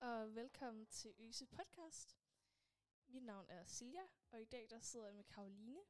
[0.00, 2.18] og velkommen til Øse Podcast.
[3.08, 5.80] Mit navn er Silja, og i dag der sidder jeg med Karoline,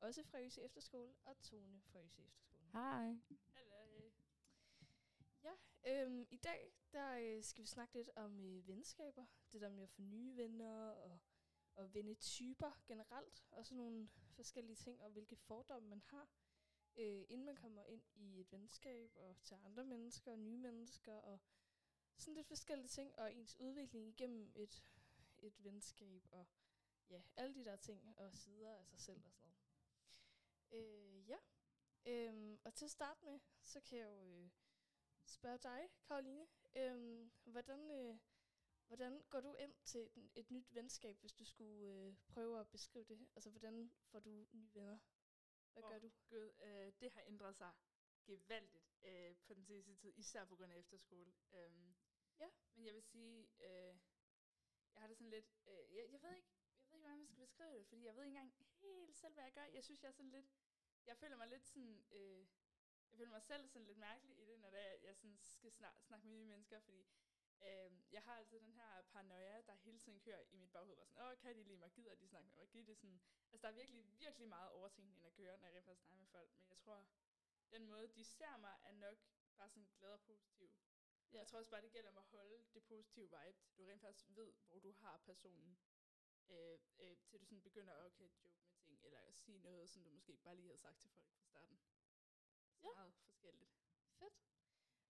[0.00, 2.70] også fra Øse Efterskole, og Tone fra Øse Efterskole.
[2.72, 3.16] Hej.
[3.54, 4.10] Hallo.
[5.44, 5.52] Ja,
[5.86, 9.26] øhm, i dag der øh, skal vi snakke lidt om øh, venskaber.
[9.52, 11.18] Det der med at få nye venner og,
[11.74, 13.44] og vennetyper generelt.
[13.50, 16.28] Og sådan nogle forskellige ting, og hvilke fordomme man har,
[16.96, 21.14] øh, inden man kommer ind i et venskab og til andre mennesker og nye mennesker.
[21.14, 21.40] Og
[22.20, 24.84] sådan lidt forskellige ting, og ens udvikling igennem et,
[25.38, 26.46] et venskab, og
[27.10, 29.60] ja, alle de der ting og sider af sig selv og sådan noget.
[30.72, 31.38] Øh, ja,
[32.06, 34.50] øhm, og til at starte med, så kan jeg jo øh,
[35.24, 38.18] spørge dig, Karoline, øhm, hvordan, øh,
[38.86, 42.68] hvordan går du ind til et, et nyt venskab, hvis du skulle øh, prøve at
[42.68, 43.28] beskrive det?
[43.34, 44.98] Altså, hvordan får du nye venner?
[45.72, 46.10] Hvad gør Åh, du?
[46.28, 47.72] Gud, øh, det har ændret sig
[48.24, 51.32] gevaldigt øh, på den sidste tid, især på grund af efterskole.
[51.52, 51.94] Øhm,
[52.40, 52.50] Ja.
[52.74, 53.94] Men jeg vil sige, øh,
[54.94, 56.50] jeg har det sådan lidt, øh, jeg, jeg ved ikke,
[56.90, 59.34] jeg ved ikke, hvordan man skal beskrive det, fordi jeg ved ikke engang helt selv,
[59.34, 59.64] hvad jeg gør.
[59.64, 60.46] Jeg synes, jeg er sådan lidt,
[61.06, 62.46] jeg føler mig lidt sådan, øh,
[63.10, 65.72] jeg føler mig selv sådan lidt mærkelig i det, når det er, jeg sådan skal
[65.72, 67.06] snak, snakke med nye mennesker, fordi
[67.62, 71.06] øh, jeg har altid den her paranoia, der hele tiden kører i mit baghoved, og
[71.06, 73.20] sådan, åh, kan de lide mig, gider de snakke med mig, gider de sådan,
[73.52, 76.26] altså der er virkelig, virkelig meget overtænkning at gøre, når jeg rent faktisk snakker med
[76.26, 77.06] folk, men jeg tror,
[77.70, 79.18] den måde, de ser mig, er nok
[79.56, 80.70] bare sådan glad og positiv.
[81.32, 81.38] Ja.
[81.38, 84.26] Jeg tror også bare, det gælder om at holde det positive vibe, du rent faktisk
[84.36, 85.78] ved, hvor du har personen,
[86.48, 89.90] øh, øh, til du sådan begynder at okay, joke med ting, eller at sige noget,
[89.90, 91.78] som du måske bare lige havde sagt til folk fra starten.
[92.80, 92.92] Så Ja.
[92.94, 93.70] meget forskelligt.
[94.18, 94.34] Fedt.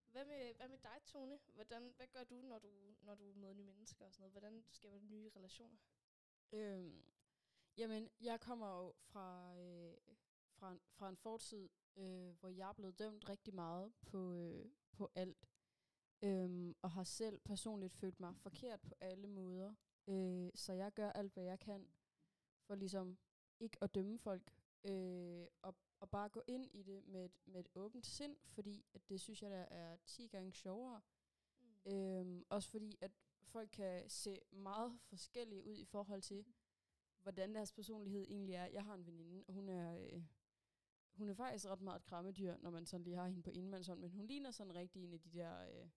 [0.06, 1.38] Hvad med, hvad med dig, Tone?
[1.46, 4.32] Hvordan, hvad gør du, når du, når du møder nye mennesker og sådan noget?
[4.32, 5.78] Hvordan skaber du nye relationer?
[6.53, 7.04] Øhm,
[7.76, 9.97] jamen, jeg kommer jo fra, øh,
[10.53, 14.70] fra, en, fra en fortid, øh, hvor jeg er blevet dømt rigtig meget på, øh,
[14.92, 15.50] på alt.
[16.22, 19.75] Øhm, og har selv personligt følt mig forkert på alle måder.
[20.06, 21.88] Øh, så jeg gør alt, hvad jeg kan,
[22.66, 23.19] for ligesom
[23.60, 24.54] ikke at dømme folk.
[24.84, 28.84] Øh, og, og bare gå ind i det med et, med et åbent sind, fordi
[28.94, 31.00] at det synes jeg, der er 10 gange sjovere.
[31.60, 31.92] Mm.
[31.92, 33.10] Øhm, også fordi, at
[33.42, 36.44] folk kan se meget forskellige ud i forhold til,
[37.22, 38.66] hvordan deres personlighed egentlig er.
[38.66, 40.22] Jeg har en veninde, og hun er, øh,
[41.12, 44.00] hun er faktisk ret meget et krammedyr, når man sådan lige har hende på indmandshånd,
[44.00, 45.88] men hun ligner sådan rigtig en af de der øh,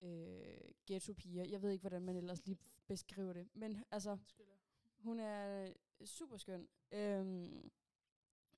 [0.00, 1.44] øh, ghetto-piger.
[1.44, 3.48] Jeg ved ikke, hvordan man ellers lige beskriver det.
[3.54, 4.18] Men altså,
[4.98, 5.72] hun er
[6.04, 6.68] super skøn.
[6.92, 7.70] Øhm,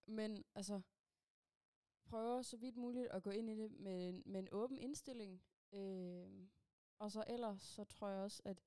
[0.07, 0.81] men altså,
[2.05, 5.43] prøver så vidt muligt at gå ind i det med, en- med en åben indstilling.
[5.73, 6.49] Øhm,
[6.99, 8.63] og så ellers, så tror jeg også, at,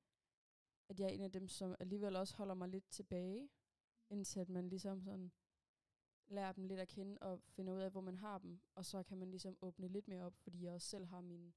[0.89, 3.49] at jeg er en af dem, som alligevel også holder mig lidt tilbage,
[4.09, 5.31] indtil at man ligesom sådan
[6.27, 8.59] lærer dem lidt at kende og finder ud af, hvor man har dem.
[8.75, 11.53] Og så kan man ligesom åbne lidt mere op, fordi jeg også selv har mine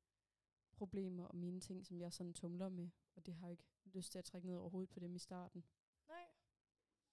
[0.74, 2.90] problemer og mine ting, som jeg sådan tumler med.
[3.14, 5.18] Og det har jeg ikke lyst til at trække ned over hovedet på dem i
[5.18, 5.64] starten.
[6.08, 6.26] Nej,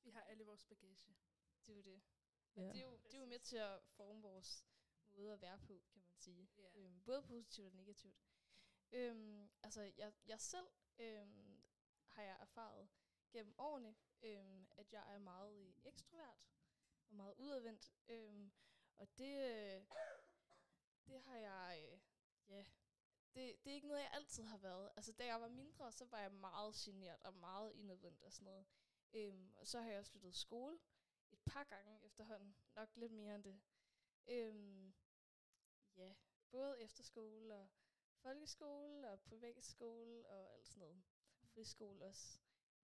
[0.03, 1.16] Vi har alle vores bagage.
[1.66, 2.01] det er jo det.
[2.55, 2.61] Ja.
[2.61, 4.66] Det, er jo, det er jo med til at forme vores
[5.11, 6.50] måde at være på, kan man sige.
[6.57, 6.79] Ja.
[6.79, 8.16] Øhm, både positivt og negativt.
[8.91, 10.67] Øhm, altså, jeg, jeg selv
[11.00, 11.63] øhm,
[12.07, 12.89] har jeg erfaret
[13.31, 16.38] gennem årene, øhm, at jeg er meget øh, ekstrovert
[17.09, 17.94] og meget udadvendt.
[18.07, 18.51] Øhm,
[18.97, 19.85] og det, øh,
[21.07, 22.00] det har jeg, øh,
[22.50, 22.66] ja,
[23.36, 24.90] det, det er ikke noget, jeg altid har været.
[24.96, 28.46] Altså, da jeg var mindre, så var jeg meget genert og meget indadvendt og sådan
[28.46, 28.66] noget.
[29.14, 30.80] Øhm, og så har jeg også flyttet skole
[31.31, 32.56] et par gange efterhånden.
[32.75, 33.62] Nok lidt mere end det.
[34.28, 34.94] Øhm,
[35.96, 36.14] ja,
[36.52, 37.69] både efterskole og
[38.16, 41.03] folkeskole og privatskole og alt sådan noget.
[41.44, 42.40] Friskole også.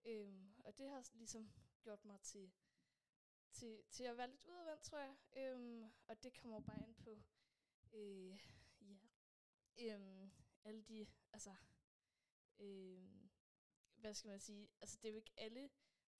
[0.05, 2.51] Øhm, og det har ligesom gjort mig til,
[3.51, 5.15] til, til at være lidt udadvendt, tror jeg.
[5.35, 7.21] Øhm, og det kommer bare ind på,
[7.93, 8.39] øh,
[9.79, 10.31] øhm,
[10.63, 11.55] alle de, altså,
[12.59, 13.29] øhm,
[13.95, 15.69] hvad skal man sige, altså det er jo ikke alle,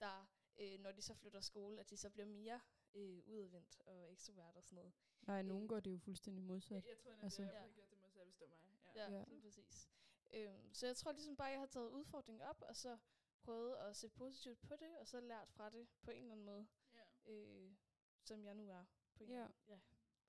[0.00, 2.60] der, øh, når de så flytter skole, at de så bliver mere
[2.94, 4.92] øh, udadvendt og ekstrovert og sådan noget.
[5.22, 6.84] Nej, nogen Øh, går det jo fuldstændig modsat.
[6.84, 7.60] Jeg, jeg tror, at Altså- jeg Ja.
[7.60, 8.78] har gjort det modsatte, hvis det var mig.
[8.94, 9.10] Ja.
[9.10, 9.24] Ja, Ja.
[9.28, 9.88] lige præcis.
[10.30, 12.98] Øhm, så jeg tror ligesom bare, jeg har taget udfordringen op, og så
[13.42, 16.46] prøvet at se positivt på det, og så lært fra det på en eller anden
[16.46, 17.32] måde, ja.
[17.32, 17.72] øh,
[18.22, 18.84] som jeg nu er
[19.14, 19.36] på en Ja.
[19.36, 19.48] ja.
[19.68, 19.78] ja,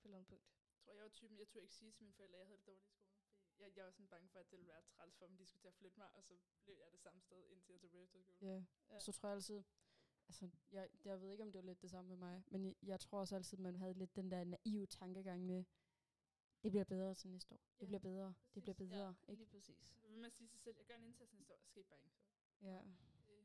[0.00, 0.44] et eller andet punkt.
[0.74, 2.58] Jeg tror, jeg var typen, jeg turde ikke sige til mine forældre, at jeg havde
[2.58, 3.09] det dårligt i skolen.
[3.60, 5.60] Jeg, jeg var sådan bange for, at det ville være træls for dem, de skulle
[5.60, 6.34] til at flytte mig, og så
[6.64, 8.36] blev jeg det samme sted, indtil jeg tog på efterskole.
[8.40, 8.64] Ja.
[8.90, 8.98] Ja.
[9.00, 9.62] Så tror jeg altid,
[10.28, 12.74] altså, jeg, jeg ved ikke, om det var lidt det samme med mig, men jeg,
[12.82, 15.64] jeg tror også altid, man havde lidt den der naive tankegang med,
[16.62, 17.60] det bliver bedre til næste år.
[17.80, 18.34] Det Ja, bliver bedre.
[18.54, 18.90] Det bliver præcis.
[18.92, 19.14] bedre.
[19.26, 19.42] ja, ikke?
[19.42, 19.78] lige præcis.
[20.02, 21.98] Så vil man sige sig selv, jeg gør en indsats næste år, og skete bare
[22.04, 22.16] ikke.
[22.58, 22.66] Så.
[22.66, 22.82] Ja.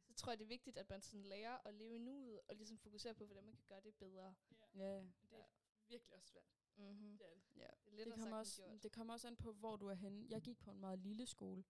[0.08, 2.56] Så tror jeg, det er vigtigt, at man sådan lærer at leve i nuet, og
[2.56, 4.36] ligesom fokusere på, hvordan man kan gøre det bedre.
[4.76, 4.86] ja.
[4.86, 5.02] Ja.
[5.02, 5.46] Men det er
[5.88, 6.44] virkelig også svært.
[6.78, 7.18] Mm-hmm.
[7.18, 7.60] Det det.
[7.60, 7.68] ja.
[7.92, 8.84] Det er Det kommer, også, gjort.
[8.84, 10.26] det kommer også an på, hvor du er henne.
[10.30, 11.64] Jeg gik på en meget lille skole,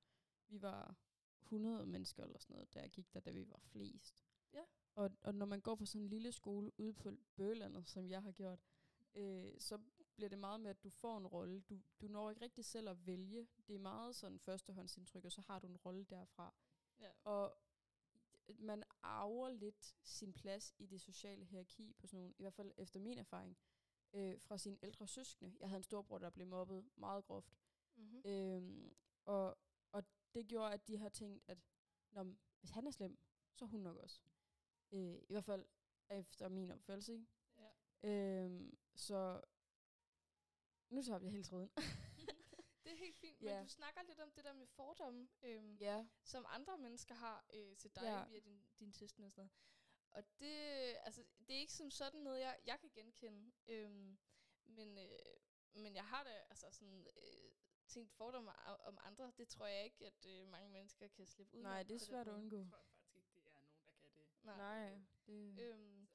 [0.47, 0.95] vi var
[1.41, 4.25] 100 mennesker eller sådan noget, der gik der, da vi var flest.
[4.53, 4.63] Ja.
[4.95, 8.23] Og, og når man går på sådan en lille skole ude på Bøgelandet, som jeg
[8.23, 8.59] har gjort,
[9.15, 9.79] øh, så
[10.15, 11.61] bliver det meget med, at du får en rolle.
[11.61, 13.47] Du, du når ikke rigtig selv at vælge.
[13.67, 16.53] Det er meget sådan førstehåndsindtryk, og så har du en rolle derfra.
[16.99, 17.11] Ja.
[17.23, 17.57] Og
[18.59, 22.71] man arver lidt sin plads i det sociale hierarki på sådan nogle, i hvert fald
[22.77, 23.57] efter min erfaring,
[24.13, 25.57] øh, fra sine ældre søskende.
[25.59, 27.57] Jeg havde en storbror, der blev mobbet meget groft.
[27.95, 28.21] Mm-hmm.
[28.25, 29.57] Øhm, og,
[29.91, 30.03] og
[30.33, 31.57] det gjorde, at de har tænkt, at
[32.11, 33.17] når, hvis han er slem,
[33.53, 34.21] så er hun nok også.
[34.91, 35.65] Øh, I hvert fald
[36.09, 37.13] efter min opfattelse.
[37.13, 37.25] Ikke?
[38.03, 38.39] Ja.
[38.43, 39.41] Øhm, så
[40.89, 41.69] nu tager vi helt tråden.
[42.83, 43.55] Det er helt fint, Ja.
[43.57, 47.45] men du snakker lidt om det der med fordomme, øhm, ja, som andre mennesker har
[47.53, 48.25] øh, til dig Ja.
[48.27, 49.51] via din, din søskende og sådan noget.
[50.15, 50.55] Og det,
[51.03, 53.51] altså, det er ikke som sådan noget, jeg, jeg kan genkende.
[53.67, 54.17] Øhm,
[54.65, 55.35] men, øh,
[55.73, 57.51] men jeg har da altså sådan, øh,
[57.87, 58.51] tænkt fordomme
[58.89, 59.31] om andre.
[59.37, 62.27] Det tror jeg ikke, at øh, mange mennesker kan slippe ud nej, det er svært
[62.27, 62.57] at undgå.
[62.57, 64.25] Jeg tror faktisk ikke, det er nogen, der kan det.
[64.43, 64.57] Nej.
[64.57, 66.07] Nej, det, Øhm,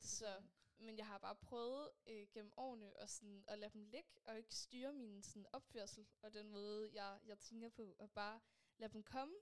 [0.00, 0.50] så, sådan.
[0.78, 4.38] men jeg har bare prøvet øh, gennem årene at, sådan, at lade dem ligge, og
[4.38, 8.40] ikke styre min sådan, opførsel, og den måde, jeg, jeg tænker på, og bare
[8.78, 9.34] lade dem komme,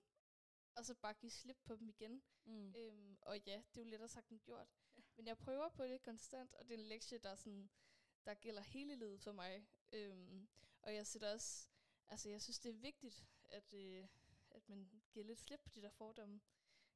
[0.76, 2.22] og så bare give slip på dem igen.
[2.44, 2.74] mm.
[2.76, 4.68] Øhm, og ja, det er jo lettere sagt end gjort.
[5.16, 7.70] Men jeg prøver på det konstant, og det er en lektie, der, sådan,
[8.24, 9.66] der gælder hele livet for mig.
[9.92, 10.48] Øhm,
[10.82, 11.68] og jeg sætter også,
[12.08, 14.08] altså jeg synes, det er vigtigt, at, øh,
[14.50, 16.40] at man giver lidt slip på de der fordomme.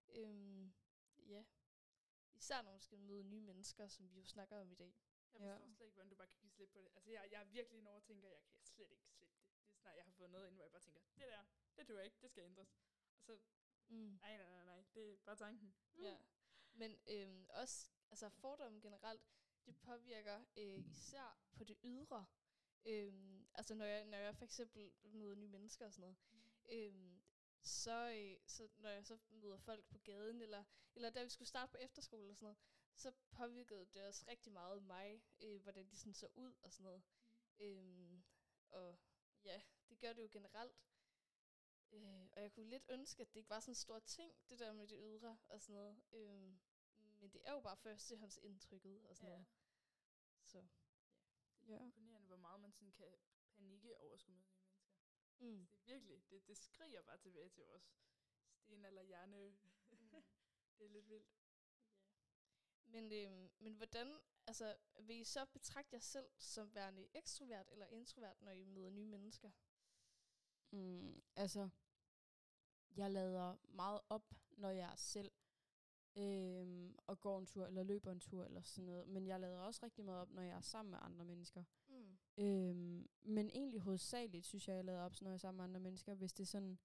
[0.09, 0.73] Øhm,
[1.27, 1.45] ja.
[2.35, 4.95] Især når man skal møde nye mennesker, som vi jo snakker om i dag.
[5.33, 5.53] Jeg Ja.
[5.55, 6.89] forstår slet ikke, hvordan du bare kan give slip på det.
[6.95, 9.01] Altså, jeg, jeg er virkelig en overtænker, jeg kan slet ikke slippe det.
[9.21, 11.45] Det er snart, jeg har fået noget ind, hvor jeg bare tænker, det der,
[11.77, 12.77] det tror jeg ikke, det skal ændres.
[13.17, 13.39] Og så,
[13.89, 14.19] Mm.
[14.23, 15.75] nej, nej, nej, nej, det er bare tanken.
[15.99, 16.17] Ja.
[16.73, 19.23] Men øhm, også, altså fordomme generelt,
[19.67, 22.27] det påvirker øh, især på det ydre.
[22.85, 26.17] Øhm, altså når jeg, når jeg for eksempel møder nye mennesker og sådan noget,
[26.69, 27.23] øhm,
[27.63, 31.49] så, øh, så når jeg så møder folk på gaden, eller, eller da vi skulle
[31.49, 32.59] starte på efterskole og sådan noget,
[32.95, 36.85] så påvirkede det også rigtig meget mig, øh, hvordan de sådan så ud og sådan
[36.85, 37.03] noget.
[37.59, 38.25] Øhm,
[38.71, 38.99] og
[39.45, 40.77] ja, det gør det jo generelt.
[41.93, 44.59] Øh, og jeg kunne lidt ønske, at det ikke var sådan en stor ting, det
[44.59, 46.03] der med det ydre og sådan noget.
[46.13, 46.59] Øhm,
[47.21, 49.35] men det er jo bare førstehåndsindtrykket og sådan Ja.
[49.35, 49.47] noget.
[50.45, 50.67] Så,
[51.67, 51.85] Det er Ja.
[51.85, 53.15] imponerende, hvor meget man sådan kan
[53.57, 54.89] panikke over at skulle møde nye mennesker.
[55.39, 55.69] mm.
[55.87, 57.93] Det er virkelig, det, det skriger bare tilbage til vores
[58.55, 59.57] sten eller hjerne.
[60.79, 61.29] det er lidt vildt.
[62.85, 67.87] Men, øhm, men hvordan, altså, vil I så betragte jer selv som værende ekstrovert eller
[67.87, 69.51] introvert, når I møder nye mennesker?
[70.71, 71.69] Mm, altså,
[72.97, 75.31] jeg lader meget op, når jeg er selv
[76.17, 79.09] øhm, og går en tur, eller løber en tur, eller sådan noget.
[79.09, 81.65] Men jeg lader også rigtig meget op, når jeg er sammen med andre mennesker.
[81.89, 82.19] Mm.
[82.39, 85.81] Øhm, men egentlig hovedsageligt synes jeg, jeg lader op, når jeg er sammen med andre
[85.81, 86.79] mennesker, hvis det er sådan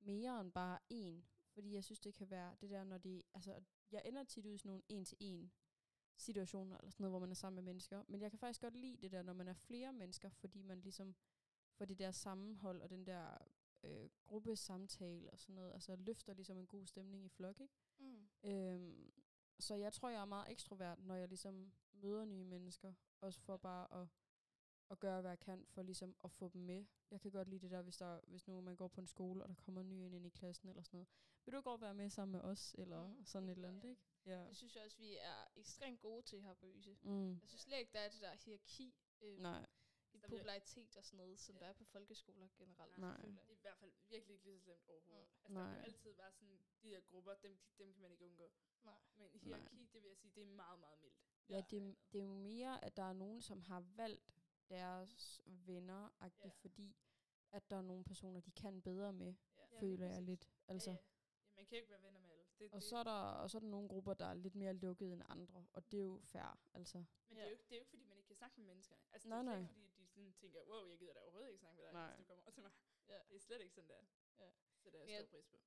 [0.00, 1.24] mere end bare en.
[1.50, 3.22] Fordi jeg synes, det kan være det der, når de...
[3.34, 5.52] Altså, jeg ender tit ud i sådan nogle en-til-en
[6.16, 8.02] situationer, eller sådan noget, hvor man er sammen med mennesker.
[8.08, 10.80] Men jeg kan faktisk godt lide det der, når man er flere mennesker, fordi man
[10.80, 11.14] ligesom
[11.76, 13.38] får det der sammenhold, og den der
[13.82, 15.72] øh, gruppesamtale og sådan noget.
[15.72, 17.74] Altså løfter ligesom en god stemning i flok, ikke?
[17.98, 18.28] Mm.
[18.44, 19.12] Øhm,
[19.60, 22.92] så jeg tror, jeg er meget ekstrovert, når jeg ligesom møder nye mennesker.
[23.20, 24.08] Også for bare at,
[24.90, 26.84] at gøre, hvad jeg kan for ligesom at få dem med.
[27.10, 29.42] Jeg kan godt lide det der, hvis, der, hvis nu man går på en skole,
[29.42, 31.08] og der kommer en ny ind, ind i klassen eller sådan noget.
[31.44, 34.02] Vil du godt være med sammen med os, eller Mm, sådan et eller andet, ikke?
[34.26, 34.48] Ja.
[34.48, 36.96] Det synes jeg også, vi er ekstremt gode til her på Yse.
[37.02, 37.30] Mm.
[37.30, 39.66] Jeg synes slet ikke, der er det der hierarki øh, Nej.
[40.16, 41.60] I Der popularitet og sådan noget, som Ja.
[41.60, 42.98] der er på folkeskoler generelt.
[42.98, 43.16] Nej.
[43.16, 45.28] Det er i hvert fald virkelig ikke lige så slemt overhovedet.
[45.28, 45.44] Mm.
[45.44, 45.74] Altså, der Nej.
[45.76, 48.52] vil altid være sådan, de der grupper, dem, dem kan man ikke undgå.
[48.84, 48.94] Nej.
[49.16, 51.16] Men hierarki, det vil jeg sige, det er meget, meget mildt.
[51.48, 54.34] Ja, det, det er jo mere, at der er nogen, som har valgt
[54.70, 56.28] deres venner, Ja.
[56.44, 56.48] ja.
[56.48, 56.96] fordi
[57.52, 59.62] at der er nogle personer, de kan bedre med, Ja.
[59.72, 60.48] Ja, føler lige jeg lidt.
[60.68, 60.90] Altså.
[60.90, 61.02] Ja, ja.
[61.46, 62.44] ja, man kan jo ikke være venner med alle.
[62.58, 64.54] Det, Og det, så, er der, og så er der nogle grupper, der er lidt
[64.54, 66.98] mere lukkede end andre, og det er jo fair, altså.
[66.98, 68.66] Men det, er jo ikke, det er jo ikke, fordi man ikke kan snakke med
[68.66, 69.02] menneskerne.
[69.12, 69.60] Altså, Nej, det er nej.
[69.60, 69.85] ikke, fordi
[70.16, 72.06] sådan tænker, wow, jeg gider da overhovedet ikke snakke med dig, Nej.
[72.16, 72.72] hvis du kommer over til mig.
[73.08, 73.18] Ja.
[73.28, 74.02] Det er slet ikke sådan der.
[74.38, 74.50] Ja.
[74.82, 75.24] Så det er jeg Ja.
[75.24, 75.58] stor pris på.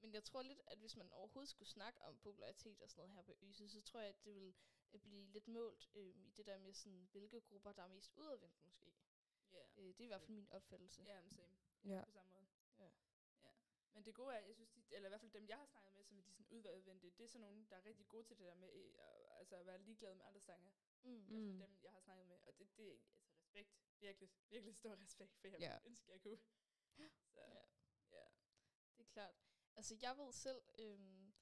[0.00, 3.12] Men jeg tror lidt, at hvis man overhovedet skulle snakke om popularitet og sådan noget
[3.14, 4.54] her på Yse, så tror jeg, at det vil
[4.92, 8.12] øh, blive lidt målt øh, i det der med, sådan, hvilke grupper, der er mest
[8.16, 8.92] udadvendt måske.
[9.52, 9.62] Ja.
[9.76, 11.02] Øh, det er i hvert fald min opfattelse.
[11.02, 11.56] Ja, men same.
[11.84, 12.04] Ja.
[12.04, 12.46] På samme måde.
[12.78, 12.90] Ja.
[13.44, 13.50] ja.
[13.92, 15.92] Men det gode er, jeg synes, de, eller i hvert fald dem, jeg har snakket
[15.94, 18.38] med, som er de sådan udadvendte, det er sådan nogen, der er rigtig gode til
[18.38, 20.70] det der med øh, at, altså at være ligeglad med andres tanker.
[21.02, 21.16] Mm.
[21.16, 21.58] I hvert fald Mm.
[21.58, 22.36] dem, jeg har snakket med.
[22.46, 23.70] Og det, det er altså respekt.
[24.00, 25.70] Virkelig, virkelig stor respekt for, jeg Ja.
[25.70, 25.80] yeah.
[25.86, 26.38] ønsker, jeg kunne.
[26.96, 27.62] Så, Ja.
[28.12, 28.26] ja.
[28.96, 29.34] Det er klart.
[29.76, 31.34] Altså, jeg ved selv, øhm,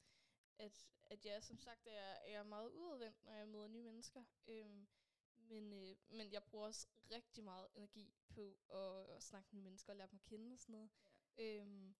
[0.58, 4.24] at, at jeg som sagt er, er meget udadvendt, når jeg møder nye mennesker.
[4.46, 4.88] Øhm,
[5.36, 9.64] men, øh, men jeg bruger også rigtig meget energi på at, at snakke med nye
[9.64, 10.90] mennesker og lære dem at kende og sådan noget.
[11.36, 11.94] Øhm,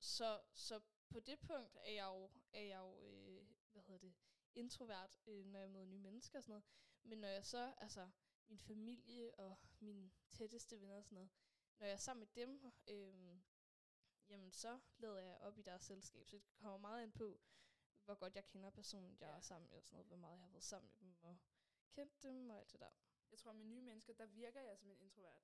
[0.00, 4.14] så, så på det punkt er jeg jo, er jeg jo øh, hvad hedder det,
[4.54, 6.64] introvert, øh, når jeg møder nye mennesker og sådan noget.
[7.02, 8.10] Men når jeg så, altså
[8.48, 11.30] min familie og mine tætteste venner og sådan noget,
[11.78, 13.40] når jeg er sammen med dem, øh,
[14.28, 16.28] jamen så lader jeg op i deres selskab.
[16.28, 17.40] Så det kommer meget ind på,
[18.04, 19.36] hvor godt jeg kender personen, jeg Ja.
[19.36, 21.38] er sammen med og sådan noget, hvor meget jeg har været sammen med dem og
[21.90, 22.90] kendt dem og alt det der.
[23.30, 25.42] Jeg tror, med nye mennesker, der virker jeg som en introvert.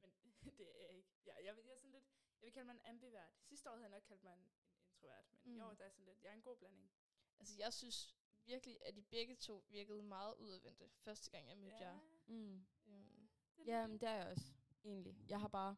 [0.00, 0.12] Men
[0.58, 1.10] det er jeg ikke.
[1.26, 2.04] Jeg, jeg, jeg, er sådan lidt,
[2.40, 3.32] jeg vil kalde mig en ambivert.
[3.42, 5.56] Sidste år havde jeg nok kaldt mig en, en introvert, men mm.
[5.56, 6.92] i år der er sådan lidt, jeg er en god blanding.
[7.38, 8.16] Altså jeg synes
[8.50, 11.98] virkelig, at de begge to virkede meget udadvendte, første gang jeg mødte jer.
[12.26, 12.66] Mm.
[12.86, 14.52] Øhm, det er Ja, men det er jeg også,
[14.84, 15.16] egentlig.
[15.28, 15.76] Jeg har bare...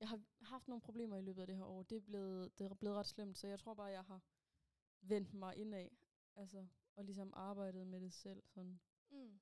[0.00, 1.82] Jeg har haft nogle problemer i løbet af det her år.
[1.82, 4.20] Det er blevet, det er blevet ret slemt, så jeg tror bare, jeg har
[5.00, 5.88] vendt mig indad.
[6.36, 8.42] Altså, og ligesom arbejdet med det selv.
[8.48, 8.80] Sådan.
[9.10, 9.40] Mm.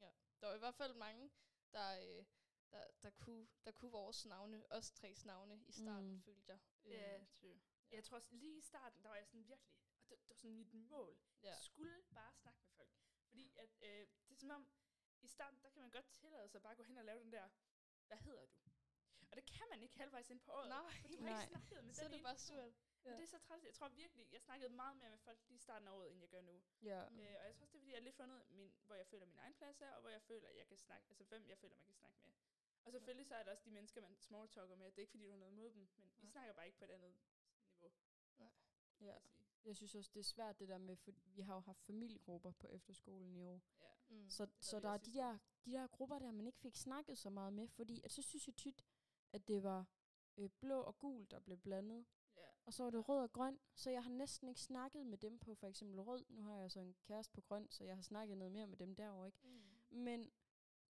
[0.00, 0.10] Ja.
[0.40, 1.30] Der var i hvert fald mange,
[1.72, 2.24] der, øh,
[2.70, 6.22] der, der, kunne, der kunne vores navne, os tres navne i starten, Mm.
[6.22, 6.58] følte jeg.
[6.84, 7.60] Ja, Øhm, true.
[7.90, 9.74] Jeg tror også, lige i starten, der var jeg sådan virkelig,
[10.10, 11.18] det, det var sådan mit mål.
[11.42, 11.48] ja.
[11.48, 12.90] Jeg skulle bare snakke med folk.
[13.26, 14.68] Fordi at, øh, det er som om,
[15.22, 17.32] i starten, der kan man godt tillade sig bare at gå hen og lave den
[17.32, 17.48] der,
[18.06, 18.56] hvad hedder du?
[19.30, 20.68] Og det kan man ikke halvvejs ind på året.
[20.68, 20.92] Nej.
[21.00, 21.40] For du har Nej.
[21.42, 22.74] ikke snakket med Så er den det bare surt.
[23.04, 23.16] Men Ja.
[23.16, 23.64] det er så træls.
[23.64, 26.20] Jeg tror virkelig, jeg snakkede meget mere med folk lige i starten af året, end
[26.20, 26.62] jeg gør nu.
[26.82, 27.02] Ja.
[27.04, 29.06] Øh, og jeg tror også, det er, fordi jeg har lidt fundet, min, hvor jeg
[29.06, 31.58] føler min egen plads er, og hvor jeg føler, jeg kan snakke, altså hvem jeg
[31.58, 32.32] føler, man kan snakke med.
[32.84, 34.86] Og selvfølgelig så er der også de mennesker, man smalltalker med.
[34.86, 36.30] Det er ikke, fordi du har noget imod dem, men vi Nej.
[36.30, 37.14] snakker bare ikke på et andet
[37.68, 37.92] niveau,
[39.00, 39.18] ja.
[39.64, 42.52] Jeg synes også, det er svært det der med, for vi har jo haft familiegrupper
[42.52, 43.62] på efterskolen i år.
[43.80, 44.14] Ja.
[44.16, 44.30] Mm.
[44.30, 45.22] Så, så der er de år.
[45.24, 48.22] der, de der grupper der, man ikke fik snakket så meget med, fordi at så
[48.22, 48.84] synes jeg tit,
[49.32, 49.86] at det var
[50.36, 52.06] øh, blå og gul, der blev blandet.
[52.36, 52.40] Ja.
[52.64, 55.38] Og så var det rød og grøn, så jeg har næsten ikke snakket med dem
[55.38, 56.24] på for eksempel rød.
[56.28, 58.76] Nu har jeg så en kæreste på grøn, så jeg har snakket noget mere med
[58.76, 59.38] dem derovre, ikke?
[59.42, 59.96] Mm.
[59.98, 60.30] Men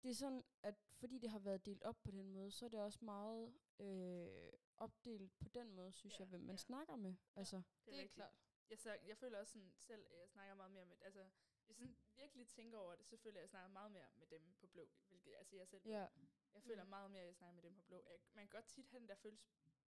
[0.04, 2.70] det er sådan, at fordi det har været delt op på den måde, så er
[2.70, 6.58] det også meget øh, opdelt på den måde, synes Ja, jeg, hvem man ja.
[6.58, 7.16] snakker med.
[7.36, 8.14] Altså, Det er rigtigt.
[8.14, 8.34] klart.
[8.70, 11.24] Jeg, så, jeg føler også sådan selv, at jeg snakker meget mere med, altså,
[11.58, 14.08] hvis jeg sådan virkelig tænker over det, så føler jeg, at jeg snakker meget mere
[14.16, 16.08] med dem på blå, hvilket altså jeg selv ja,
[16.54, 16.90] Jeg føler Mm.
[16.90, 18.04] meget mere, at jeg snakker med dem på blå.
[18.10, 19.48] Jeg, man kan godt tit have den der følelse,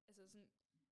[0.09, 0.49] altså sådan,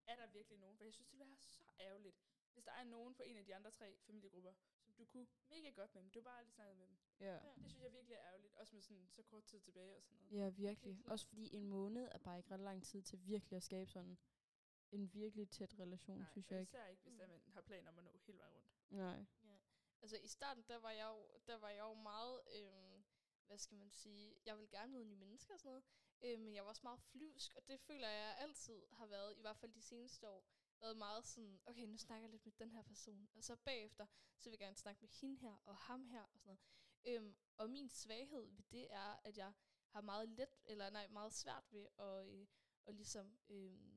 [0.06, 0.76] er der virkelig nogen?
[0.76, 2.16] For jeg synes, det ville være så ærgerligt,
[2.52, 5.70] hvis der er nogen på en af de andre tre familiegrupper, som du kunne mega
[5.70, 6.96] godt med, men du har bare aldrig snakket med dem.
[7.20, 7.34] ja.
[7.34, 7.52] Ja.
[7.56, 10.18] Det synes jeg virkelig er ærgerligt, også med sådan så kort tid tilbage og sådan
[10.18, 10.32] noget.
[10.44, 11.02] Ja, virkelig.
[11.06, 14.18] Også fordi en måned er bare ikke ret lang tid til virkelig at skabe sådan
[14.94, 16.70] en virkelig tæt relation, Nej, synes jeg ikke.
[16.70, 17.18] især ikke, hvis Mm.
[17.18, 18.90] der man har planer om at nå hele vejen rundt.
[18.90, 19.24] Nej.
[19.44, 19.58] Ja.
[20.02, 23.04] Altså i starten, der var jeg jo, der var jeg jo meget, øhm,
[23.46, 25.84] hvad skal man sige, jeg vil gerne møde nye mennesker og sådan noget,
[26.22, 29.40] øh, men jeg var også meget flyvsk, og det føler jeg altid har været, i
[29.40, 30.44] hvert fald de seneste år,
[30.80, 34.06] været meget sådan, okay, nu snakker jeg lidt med den her person, og så bagefter,
[34.38, 36.60] så vil jeg gerne snakke med hende her, og ham her, og sådan noget.
[37.04, 39.52] Øhm, og min svaghed ved det er, at jeg
[39.88, 42.46] har meget let, eller nej, meget svært ved at, øh,
[42.86, 43.93] at ligesom, øh,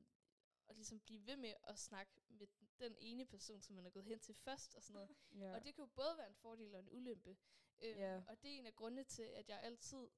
[0.68, 2.46] at ligesom blive ved med at snakke med
[2.78, 5.10] den ene person, som man er gået hen til først, og sådan noget.
[5.42, 5.54] Ja.
[5.54, 7.36] Og det kan jo både være en fordel og en ulempe.
[7.80, 8.22] Øhm, Ja.
[8.28, 10.08] Og det er en af grundene til, at jeg altid,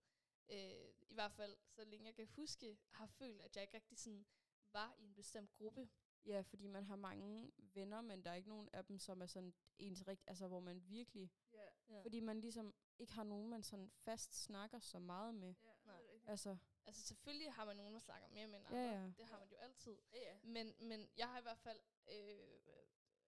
[0.49, 3.99] øh, i hvert fald så længe jeg kan huske, har følt, at jeg ikke rigtig
[3.99, 4.27] sådan
[4.73, 5.89] var i en bestemt gruppe.
[6.27, 9.27] ja, fordi man har mange venner, men der er ikke nogen af dem, som er
[9.27, 12.03] sådan ens rigt, altså hvor man virkelig, Ja, Ja.
[12.03, 15.55] fordi man ligesom ikke har nogen, man sådan fast snakker så meget med.
[15.87, 16.29] rigtigt.
[16.29, 16.57] Altså,
[16.91, 19.01] Altså selvfølgelig har man nogen, der snakker mere med end Ja, andre.
[19.01, 19.13] ja.
[19.19, 19.97] Det har man jo altid.
[20.13, 20.39] Ja, ja.
[20.43, 22.61] Men, men jeg har i hvert fald øh,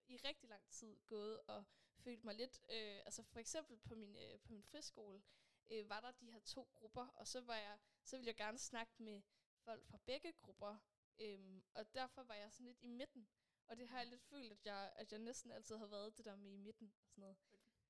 [0.07, 1.63] i rigtig lang tid gået og
[1.97, 2.59] følt mig lidt...
[2.69, 5.23] Øh, altså for eksempel på min, øh, på min friskole
[5.71, 8.57] øh, var der de her to grupper, og så, var jeg, så ville jeg gerne
[8.57, 9.21] snakke med
[9.57, 10.77] folk fra begge grupper.
[11.19, 13.27] Øhm, og derfor var jeg sådan lidt i midten.
[13.67, 16.25] Og det har jeg lidt følt, at jeg, at jeg næsten altid har været det
[16.25, 17.37] der med i midten og sådan noget.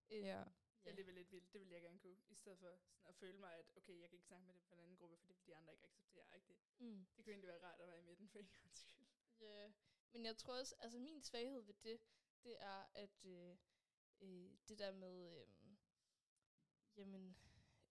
[0.10, 0.44] Øh, ja.
[0.84, 1.54] Det er alligevel lidt vildt.
[1.54, 2.18] Det vil jeg gerne kunne.
[2.30, 4.64] I stedet for sådan at føle mig, at okay, jeg kan ikke snakke med det
[4.64, 6.36] på en anden gruppe, for det vil de andre ikke acceptere.
[6.36, 6.58] Ikke det?
[6.80, 7.06] Mm.
[7.16, 9.08] det kunne egentlig være rart at være i midten for en gang skyld.
[9.40, 9.72] Ja,
[10.12, 12.00] men jeg tror også, altså min svaghed ved det,
[12.44, 13.58] det er, at øh,
[14.22, 15.48] øh, det der med, øh,
[16.98, 17.38] jamen,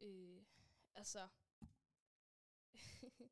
[0.01, 0.45] øh,
[0.95, 1.29] altså,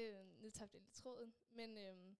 [0.00, 2.14] øh, nu tabte jeg lidt tråden, men, øh,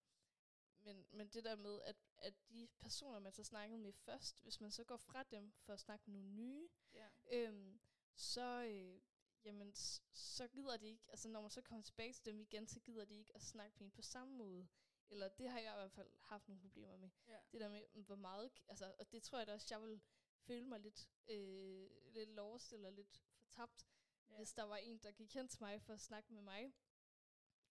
[0.86, 4.60] men, men det der med, at, at de personer, man så snakkede med først, hvis
[4.60, 7.08] man så går fra dem for at snakke med nogle nye, Ja.
[7.32, 7.80] øhm,
[8.14, 9.00] så, øh,
[9.44, 9.74] jamen,
[10.12, 13.04] så gider de ikke, altså når man så kommer tilbage til dem igen, så gider
[13.04, 14.68] de ikke at snakke med en på samme måde.
[15.10, 17.10] Eller det har jeg i hvert fald haft nogle problemer med.
[17.26, 17.38] ja.
[17.52, 20.00] Det der med, mm, hvor meget, altså, og det tror jeg da også, jeg vil
[20.46, 23.86] føle mig lidt, øh, lidt lost eller lidt fortabt,
[24.30, 24.36] Ja.
[24.36, 26.72] hvis der var en, der gik hen til mig for at snakke med mig,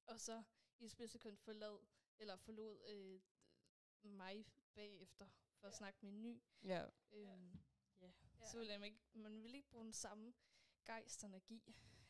[0.06, 0.44] og så
[0.80, 1.86] i et splitsekund forlod,
[2.20, 3.22] eller forlod øh,
[4.04, 4.46] mig
[4.76, 5.78] bagefter for at Ja.
[5.78, 6.42] snakke med en ny.
[6.64, 6.86] Ja.
[7.12, 7.60] Øhm,
[8.02, 8.12] ja.
[8.40, 8.46] Ja.
[8.52, 10.34] Så vil jeg ikke, man vil ikke bruge den samme
[10.86, 11.64] gejst og energi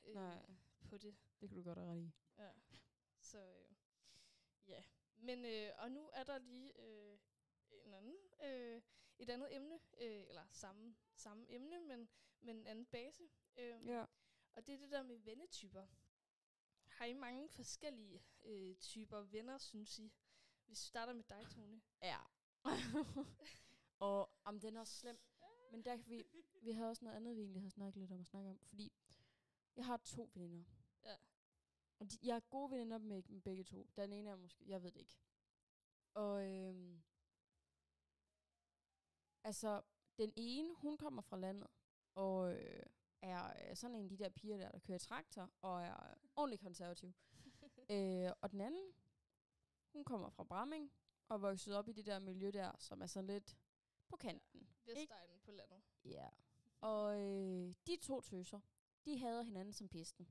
[0.06, 0.46] øh, Nej,
[0.90, 1.16] på det.
[1.42, 2.12] det kan du godt have ret i.
[2.38, 2.50] Ja.
[3.20, 3.72] Så øh,
[4.68, 4.84] Ja,
[5.18, 7.20] men øh, og nu er der lige øh,
[7.72, 8.82] en anden, øh,
[9.20, 12.10] et andet emne, øh, eller samme, samme emne, men,
[12.42, 13.24] men en anden base.
[13.58, 14.06] Øh, Ja.
[14.54, 15.88] Og det er det der med vennetyper.
[16.96, 20.14] Har I mange forskellige øh, typer venner, synes I?
[20.66, 21.82] Hvis vi starter med dig, Tone.
[22.02, 22.20] Ja.
[24.00, 25.20] og om den er også slem.
[25.72, 26.24] Men der kan vi,
[26.62, 28.60] vi havde også noget andet, vi egentlig havde snakket lidt om at snakke om.
[28.60, 28.94] Fordi
[29.76, 30.66] jeg har to veninder.
[31.06, 31.16] Ja.
[32.00, 33.90] Og de, jeg er gode veninder med dem begge to.
[33.96, 35.18] Den ene er måske, jeg ved det ikke.
[36.14, 37.04] Og øhm,
[39.44, 39.82] altså,
[40.18, 41.68] den ene, hun kommer fra landet.
[42.16, 42.86] Og øh,
[43.26, 45.52] er øh, sådan en af de der piger der, der kører traktor.
[45.62, 47.14] Og er ordentligt konservativ.
[47.92, 48.94] øh, og den anden,
[49.92, 50.92] hun kommer fra Bramming.
[51.30, 53.58] Og vokset op i det der miljø der, som er sådan lidt
[54.08, 54.68] på kanten.
[54.86, 55.82] Vestegnen på landet.
[56.04, 56.30] Ja.
[56.82, 58.60] Og øh, de to tøser,
[59.06, 60.28] de hader hinanden som pesten.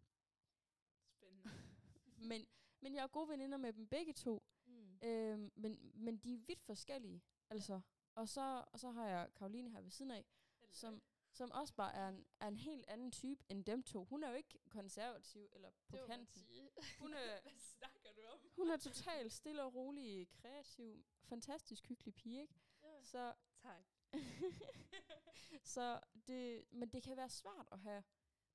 [1.09, 1.51] Spændende.
[2.29, 2.47] Men,
[2.81, 4.43] men jeg er gode veninder med dem begge to.
[4.67, 4.99] Mm.
[5.03, 7.23] Øhm, men, men de er vidt forskellige.
[7.51, 7.81] Altså.
[8.15, 10.25] Og så, og så har jeg Karoline her ved siden af,
[10.71, 11.03] som,
[11.35, 14.05] som også bare er en, er en helt anden type end dem to.
[14.05, 16.27] Hun er jo ikke konservativ eller på Det kanten.
[16.43, 16.71] sige.
[17.01, 18.39] Hun er, Hvad snakker du om?
[18.57, 22.55] hun er totalt stille og rolig, kreativ, fantastisk hyggelig pige, ikke?
[22.83, 23.03] Ja.
[23.03, 23.85] Så, Tak.
[25.75, 28.05] så det, men det kan være svært at have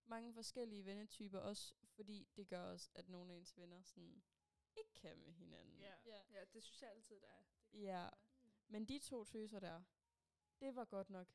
[0.06, 4.24] mange forskellige vennetyper også, fordi det gør også, at nogle af ens venner sådan
[4.76, 5.80] ikke kan med hinanden.
[5.80, 5.94] Ja.
[6.06, 6.22] Ja.
[6.32, 7.44] ja, det synes jeg altid, der er.
[7.72, 8.10] Det Ja,
[8.68, 9.82] men de to tøser der,
[10.60, 11.28] det var godt nok.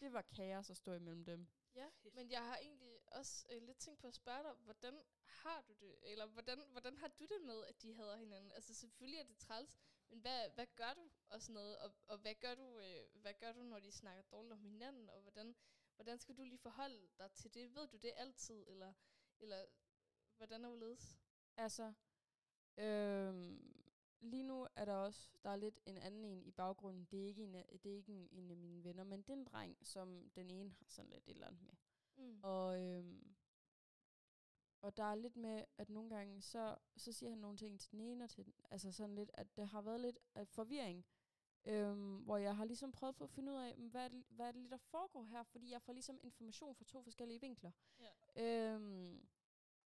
[0.00, 1.46] Det var kaos at stå imellem dem.
[1.74, 5.60] Ja, men jeg har egentlig også øh, lidt tænkt på at spørge dig, hvordan har
[5.68, 8.52] du det, eller hvordan, hvordan har du det med, at de hader hinanden?
[8.52, 12.18] Altså selvfølgelig er det træls, men hvad, hvad gør du og sådan noget, og, og
[12.18, 15.56] hvad, gør du, øh, hvad gør du, når de snakker dårligt om hinanden, og hvordan,
[15.96, 17.74] hvordan skal du lige forholde dig til det?
[17.74, 18.92] Ved du det altid, eller,
[19.38, 19.66] eller
[20.36, 21.18] hvordan er hvorledes?
[21.56, 21.92] Altså,
[22.76, 23.79] øhm,
[24.20, 27.04] lige nu er der også, der er lidt en anden en i baggrunden.
[27.10, 29.28] Det er ikke en af, det er ikke en, en af mine venner, men det
[29.28, 31.74] er en dreng, som den ene har sådan lidt et eller andet med.
[32.16, 32.40] Mm.
[32.42, 33.34] Og, øhm,
[34.82, 37.90] og der er lidt med, at nogle gange, så, så siger han nogle ting til
[37.90, 41.04] den ene, og til den, altså sådan lidt, at der har været lidt af forvirring.
[41.64, 44.46] Øhm, hvor jeg har ligesom prøvet på at finde ud af, hvad er, det, hvad
[44.46, 47.70] er det lige, der foregår her, fordi jeg får ligesom information fra to forskellige vinkler.
[48.00, 48.72] Ja.
[48.74, 49.28] Øhm,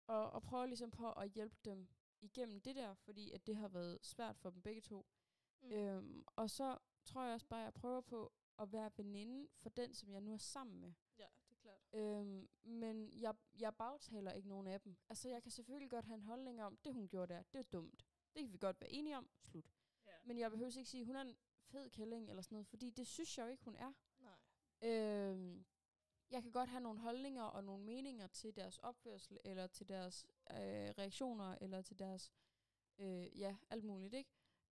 [0.06, 1.88] og, og prøver ligesom på at hjælpe dem
[2.26, 5.06] igennem det der, fordi at det har været svært for dem begge to.
[5.62, 5.72] Mm.
[5.72, 9.68] Øhm, og så tror jeg også bare, at jeg prøver på at være veninde for
[9.68, 10.92] den, som jeg nu er sammen med.
[11.18, 11.80] Ja, det er klart.
[11.92, 14.96] Øhm, men jeg, jeg bagtaler ikke nogen af dem.
[15.08, 17.62] Altså, jeg kan selvfølgelig godt have en holdning om, det hun gjorde der, det er
[17.62, 18.06] dumt.
[18.34, 19.30] Det kan vi godt være enige om.
[19.42, 19.72] Slut.
[20.06, 20.12] Ja.
[20.24, 23.06] Men jeg behøver ikke sige, hun er en fed kælling eller sådan noget, fordi det
[23.06, 23.92] synes jeg jo ikke, hun er.
[24.18, 24.38] Nej.
[24.90, 25.64] Øhm,
[26.30, 30.26] jeg kan godt have nogle holdninger og nogle meninger til deres opførsel, eller til deres
[30.50, 32.32] øh, reaktioner, eller til deres,
[32.98, 34.30] øh, ja, alt muligt, ikke?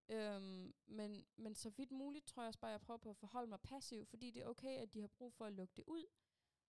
[0.09, 3.49] Øhm, men, men så vidt muligt, tror jeg også bare, jeg prøver på at forholde
[3.49, 6.07] mig passiv, fordi det er okay, at de har brug for at lukke det ud,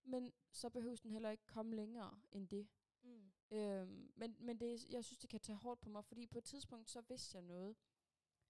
[0.04, 2.68] men så behøver den heller ikke komme længere end det.
[3.04, 3.32] Mm.
[3.52, 6.44] Øhm, men men det, jeg synes, det kan tage hårdt på mig, fordi på et
[6.44, 7.76] tidspunkt, så vidste jeg noget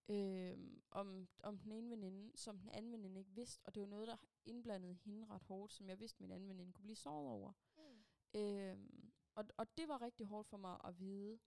[0.08, 3.88] øhm, om, om den ene veninde, som den anden veninde ikke vidste, og det var
[3.88, 7.28] noget, der indblandede hende ret hårdt, som jeg vidste, min anden veninde kunne blive såret
[7.28, 7.54] over.
[7.78, 8.40] Mm.
[8.40, 9.05] Øhm,
[9.36, 11.40] og, og det var rigtig hårdt for mig at vide,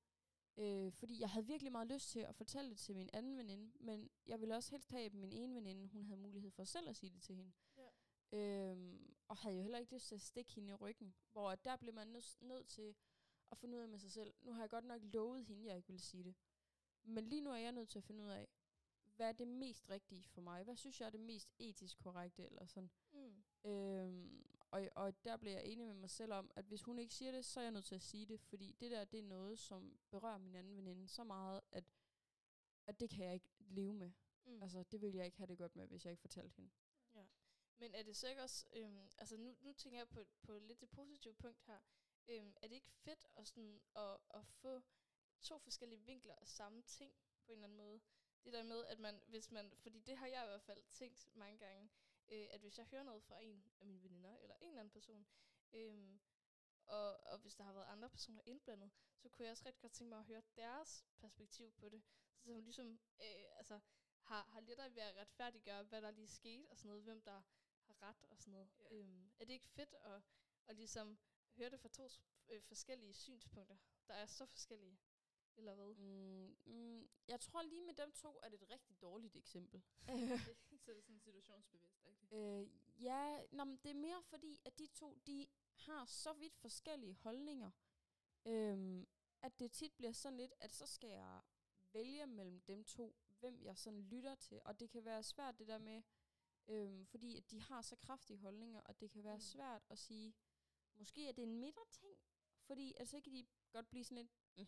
[0.57, 3.73] øh, fordi jeg havde virkelig meget lyst til at fortælle det til min anden veninde,
[3.81, 6.89] men jeg ville også helst have, at min ene veninde, hun havde mulighed for selv
[6.89, 7.53] at sige det til hende.
[7.77, 7.89] Ja.
[8.33, 11.77] Øhm, og havde jo heller ikke lyst til at stikke hende i ryggen, hvor der
[11.77, 12.95] blev man nødt nødt til
[13.51, 14.35] at finde ud af med sig selv.
[14.41, 16.35] Nu har jeg godt nok lovet hende, jeg ikke ville sige det.
[17.03, 18.49] Men lige nu er jeg nødt til at finde ud af,
[19.17, 20.65] hvad er det mest rigtige for mig?
[20.65, 22.45] Hvad synes jeg er det mest etisk korrekte?
[22.47, 22.91] Eller sådan.
[23.13, 23.71] Mm.
[23.71, 27.15] Øhm, og, og der blev jeg enig med mig selv om, at hvis hun ikke
[27.15, 28.41] siger det, så er jeg nødt til at sige det.
[28.41, 31.85] Fordi det der, det er noget, som berører min anden veninde så meget, at,
[32.87, 34.13] at det kan jeg ikke leve med.
[34.45, 34.63] Mm.
[34.63, 36.71] Altså, det ville jeg ikke have det godt med, hvis jeg ikke fortalte hende.
[37.15, 37.27] Ja.
[37.79, 40.81] Men er det så ikke også, øhm, altså nu, nu tænker jeg på, på lidt
[40.81, 41.79] det positive punkt her,
[42.29, 44.81] øhm, er det ikke fedt at, sådan, at, at få
[45.41, 47.13] to forskellige vinkler af samme ting
[47.47, 48.01] på en eller anden måde?
[48.45, 51.29] Det der med, at man, hvis man, fordi det har jeg i hvert fald tænkt
[51.35, 51.91] mange gange,
[52.29, 55.27] øh, at hvis jeg hører noget fra en af mine veninder, en eller anden person,
[55.73, 56.21] øhm,
[56.87, 59.93] og, og hvis der har været andre personer indblandet, så kunne jeg også rigtig godt
[59.93, 62.03] tænke mig at høre deres perspektiv på det.
[62.39, 63.81] Så hun ligesom, øh, altså,
[64.21, 67.43] har, har lettere ved at retfærdiggøre, hvad der lige skete, og sådan noget, hvem der
[67.87, 68.69] har ret og sådan noget.
[68.79, 68.97] Ja.
[68.97, 70.23] Øhm, er det ikke fedt at,
[70.67, 71.19] at ligesom
[71.57, 72.09] høre det fra to
[72.49, 73.77] øh, forskellige synspunkter,
[74.09, 74.99] der er så forskellige?
[75.59, 75.95] Eller hvad?
[75.95, 79.83] Mm, mm, jeg tror lige med dem to er det et rigtig dårligt eksempel.
[80.85, 82.37] så er det sådan situationsbevidst, ikke?
[82.37, 82.69] Øh,
[83.03, 87.15] ja, nå, men det er mere fordi, at de to, de har så vidt forskellige
[87.15, 87.71] holdninger,
[88.45, 89.07] øhm,
[89.43, 91.41] at det tit bliver sådan lidt, at så skal jeg
[91.93, 94.61] vælge mellem dem to, hvem jeg sådan lytter til.
[94.65, 96.03] Og det kan være svært det der med,
[96.69, 99.39] øhm, fordi at de har så kraftige holdninger, og det kan være Mm.
[99.39, 99.41] mm.
[99.41, 100.35] svært at sige,
[100.95, 102.19] måske er det en midterting,
[102.67, 104.67] fordi altså så kan de godt blive sådan lidt, mm.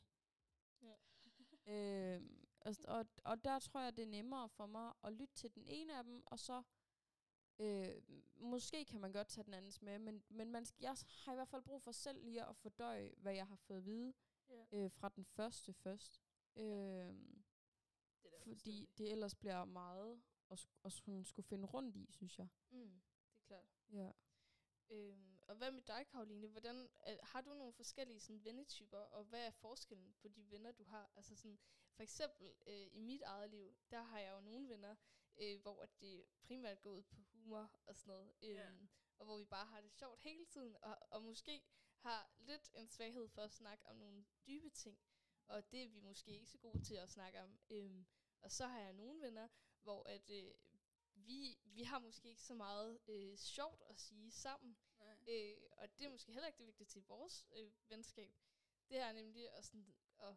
[0.82, 0.94] Ja.
[2.16, 5.54] øhm, og, og, og der tror jeg, det er nemmere for mig at lytte til
[5.54, 6.62] den ene af dem, og så
[7.58, 8.02] øh,
[8.36, 11.34] måske kan man godt tage den andens med, men, men man skal, jeg har i
[11.34, 14.14] hvert fald brug for selv lige at fordøje, hvad jeg har fået at vide
[14.48, 14.64] Ja.
[14.72, 16.20] øh, fra den første først.
[16.56, 17.14] Øh, Det
[18.24, 22.48] er da fordi det ellers bliver meget at, at skulle finde rundt i, synes jeg.
[22.70, 23.66] Mm, det er klart.
[23.92, 24.12] Ja.
[24.90, 26.46] Øhm, og hvad med dig, Karoline?
[26.48, 30.72] Hvordan, øh, har du nogle forskellige sådan, vennetyper, og hvad er forskellen på de venner,
[30.72, 31.10] du har?
[31.16, 31.58] Altså sådan,
[31.96, 34.96] for eksempel øh, i mit eget liv, der har jeg jo nogle venner,
[35.38, 38.32] øh, hvor det primært går ud på humor og sådan noget.
[38.42, 38.70] Øhm, Ja.
[39.18, 41.62] Og hvor vi bare har det sjovt hele tiden, og, og måske
[41.96, 44.98] har lidt en svaghed for at snakke om nogle dybe ting.
[45.46, 47.58] Og det er vi måske ikke så gode til at snakke om.
[47.70, 48.06] Øhm,
[48.40, 49.48] og så har jeg nogle venner,
[49.82, 50.54] hvor at, øh,
[51.26, 54.76] vi, vi har måske ikke så meget øh, sjovt at sige sammen.
[54.98, 55.16] Nej.
[55.28, 58.32] Øh, og det er måske heller ikke det vigtigste i vores øh, venskab.
[58.88, 60.34] Det er nemlig at, sådan, at,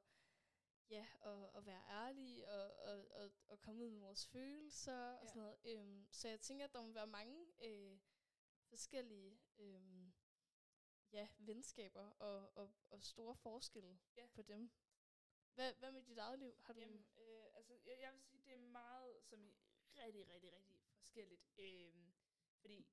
[0.89, 5.23] ja, at, at være ærlig og, og, og, og komme ud med vores følelser og
[5.23, 5.27] Ja.
[5.27, 5.57] sådan noget.
[5.63, 7.99] Øhm, så jeg tænker, at der må være mange øh,
[8.69, 10.11] forskellige øh,
[11.11, 14.27] ja, venskaber og, og, og store forskelle Ja.
[14.33, 14.71] på dem.
[15.55, 16.55] Hvad, hvad med dit eget liv?
[16.61, 19.53] Har du Jamen, øh, altså, jeg, jeg vil sige, det er meget, som i
[19.97, 20.72] rigtig, rigtig, rigtig
[21.13, 21.45] forskelligt.
[21.57, 22.13] Øhm,
[22.61, 22.87] fordi,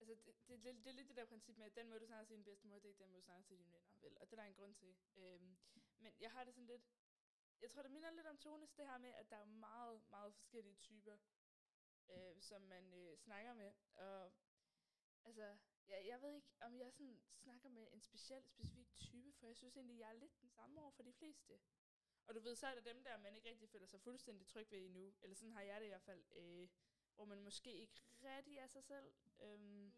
[0.00, 2.06] altså, det, det, det, det er lidt det der princip med, at den måde, du
[2.06, 4.18] snakker til din bedstemor, det er ikke den måde, du snakker til dine venner, vel?
[4.20, 4.96] Og det er der en grund til.
[5.16, 5.56] Øhm,
[5.98, 6.82] men jeg har det sådan lidt,
[7.60, 10.34] jeg tror, det minder lidt om Tones, det her med, at der er meget, meget
[10.34, 11.16] forskellige typer,
[12.08, 13.72] øh, som man øh, snakker med.
[13.94, 14.32] Og
[15.24, 15.56] altså,
[15.88, 19.56] ja, jeg ved ikke, om jeg sådan snakker med en speciel, specifik type, for jeg
[19.56, 21.60] synes egentlig, jeg er lidt den samme over for de fleste.
[22.26, 24.70] Og du ved, så er der dem der, man ikke rigtig føler sig fuldstændig tryg
[24.70, 25.14] ved endnu.
[25.22, 26.24] Eller sådan har jeg det i hvert fald.
[26.36, 26.68] Øh,
[27.16, 29.12] hvor man måske ikke rigtig er sig selv.
[29.38, 29.92] Øhm,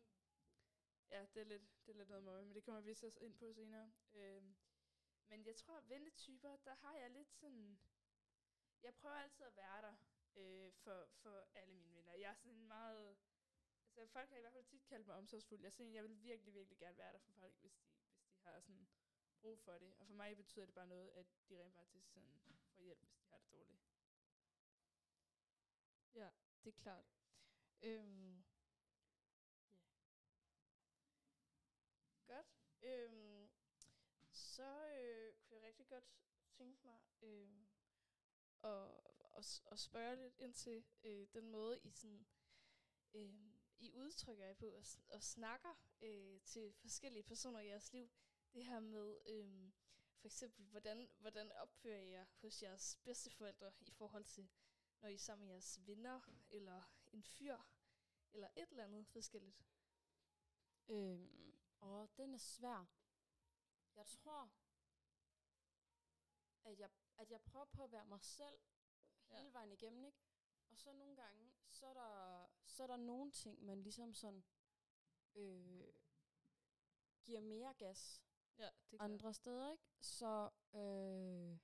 [1.11, 3.35] ja, det er, lidt, det er lidt noget med, men det kommer vi så ind
[3.35, 3.93] på senere.
[4.13, 4.57] Øhm,
[5.29, 7.79] men jeg tror, vennetyper, der har jeg lidt sådan...
[8.83, 9.97] Jeg prøver altid at være der
[10.37, 12.13] øh, for, for alle mine venner.
[12.13, 13.17] Jeg er sådan meget...
[13.97, 15.63] Altså, folk har i hvert fald tit kaldt mig omsorgsfuld.
[15.63, 18.41] Jeg, sådan, jeg vil virkelig, virkelig gerne være der for folk, hvis de, hvis de
[18.43, 18.89] har sådan
[19.41, 19.95] brug for det.
[19.99, 22.41] Og for mig betyder det bare noget, at de rent faktisk sådan
[22.75, 23.81] får hjælp, hvis de har det dårligt.
[26.15, 26.29] Ja,
[26.65, 27.05] det er klart.
[27.83, 28.45] Øhm,
[32.29, 32.35] ja.
[32.35, 32.47] Godt.
[32.83, 33.49] Øhm,
[34.31, 36.05] så øh, kunne jeg rigtig godt
[36.53, 37.49] tænke mig øh,
[38.65, 38.91] at,
[39.37, 42.27] at, at spørge lidt ind til øh, den måde, I sådan
[43.15, 43.35] øh,
[43.79, 48.11] I udtrykker jer på og, og snakker øh, til forskellige personer i jeres liv.
[48.55, 49.71] Det her med øh,
[50.21, 54.49] for eksempel, hvordan, hvordan opfører I jer hos jeres bedsteforældre i forhold til
[55.01, 56.83] når I er sammen med jeres venner, eller
[57.13, 57.57] en fyr,
[58.33, 59.65] eller et eller andet forskelligt.
[60.89, 62.87] Øhm, og den er svær.
[63.97, 64.51] Jeg tror,
[66.65, 68.59] at jeg, at jeg prøver på at være mig selv
[69.31, 69.37] Ja.
[69.39, 70.19] hele vejen igennem, ikke?
[70.71, 74.45] Og så nogle gange, så er der, så er der nogle ting, man ligesom sådan
[75.35, 75.85] øh,
[77.25, 78.23] giver mere gas
[78.59, 79.01] Ja, det klart.
[79.11, 79.85] andre steder, ikke?
[80.01, 81.59] Så øh,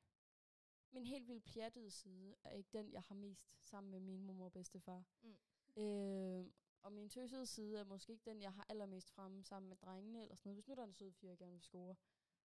[0.94, 4.44] min helt vildt pjattede side er ikke den, jeg har mest sammen med min mor
[4.44, 5.04] og bedstefar.
[5.22, 5.36] Mm.
[5.82, 6.46] Øh,
[6.82, 10.22] og min tøsede side er måske ikke den, jeg har allermest fremme sammen med drengene
[10.22, 10.56] eller sådan noget.
[10.56, 11.96] Hvis nu der er en sød fyr, jeg gerne vil score,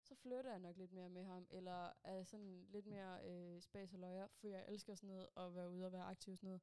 [0.03, 3.93] så flytter jeg nok lidt mere med ham, eller er sådan lidt mere øh, spas
[3.93, 6.47] og løjer, for jeg elsker sådan noget, at være ude og være aktiv og sådan
[6.49, 6.63] noget.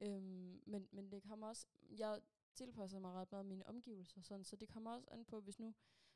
[0.00, 2.20] Øhm, men, men det kommer også, jeg
[2.54, 5.74] tilpasser mig ret meget mine omgivelser, sådan, så det kommer også an på, hvis nu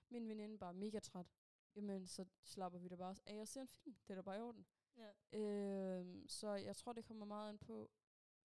[0.08, 1.26] min veninde bare er mega træt,
[1.74, 3.96] jamen så slapper vi da bare af og ser en film.
[4.06, 4.66] Det er da bare i orden.
[5.00, 5.38] Ja.
[5.38, 7.90] Øhm, så jeg tror, det kommer meget an på,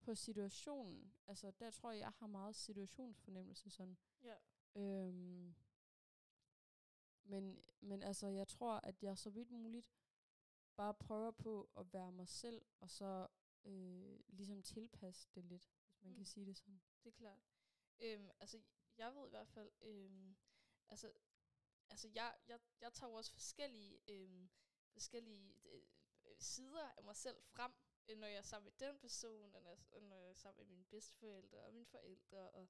[0.00, 1.12] på situationen.
[1.26, 3.98] Altså, der tror jeg, jeg har meget situationsfornemmelse sådan.
[4.22, 4.36] Ja.
[4.74, 5.54] Øhm,
[7.24, 9.86] men, men altså, jeg tror, at jeg så vidt muligt
[10.76, 13.26] bare prøver på at være mig selv, og så
[13.64, 16.16] øh, ligesom tilpasse det lidt, hvis man mm.
[16.16, 16.80] Kan sige det sådan.
[17.04, 17.40] Det er klart.
[17.98, 18.62] Øhm, altså,
[18.98, 20.36] jeg ved i hvert fald, øhm,
[20.88, 21.12] altså,
[21.90, 24.50] altså jeg, jeg, jeg tager jo også forskellige, øhm,
[24.92, 25.82] forskellige øh, øh,
[26.26, 27.72] Øh, sider af mig selv frem,
[28.16, 31.58] når jeg er sammen med den person, og når jeg, er sammen med mine bedsteforældre
[31.58, 32.68] og mine forældre, og,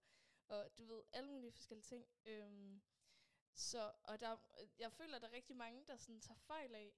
[0.48, 2.06] og du ved, alle mulige forskellige ting.
[2.24, 2.82] Øhm,
[3.54, 4.36] så, og der,
[4.78, 6.94] jeg føler, at der er rigtig mange, der sådan tager fejl af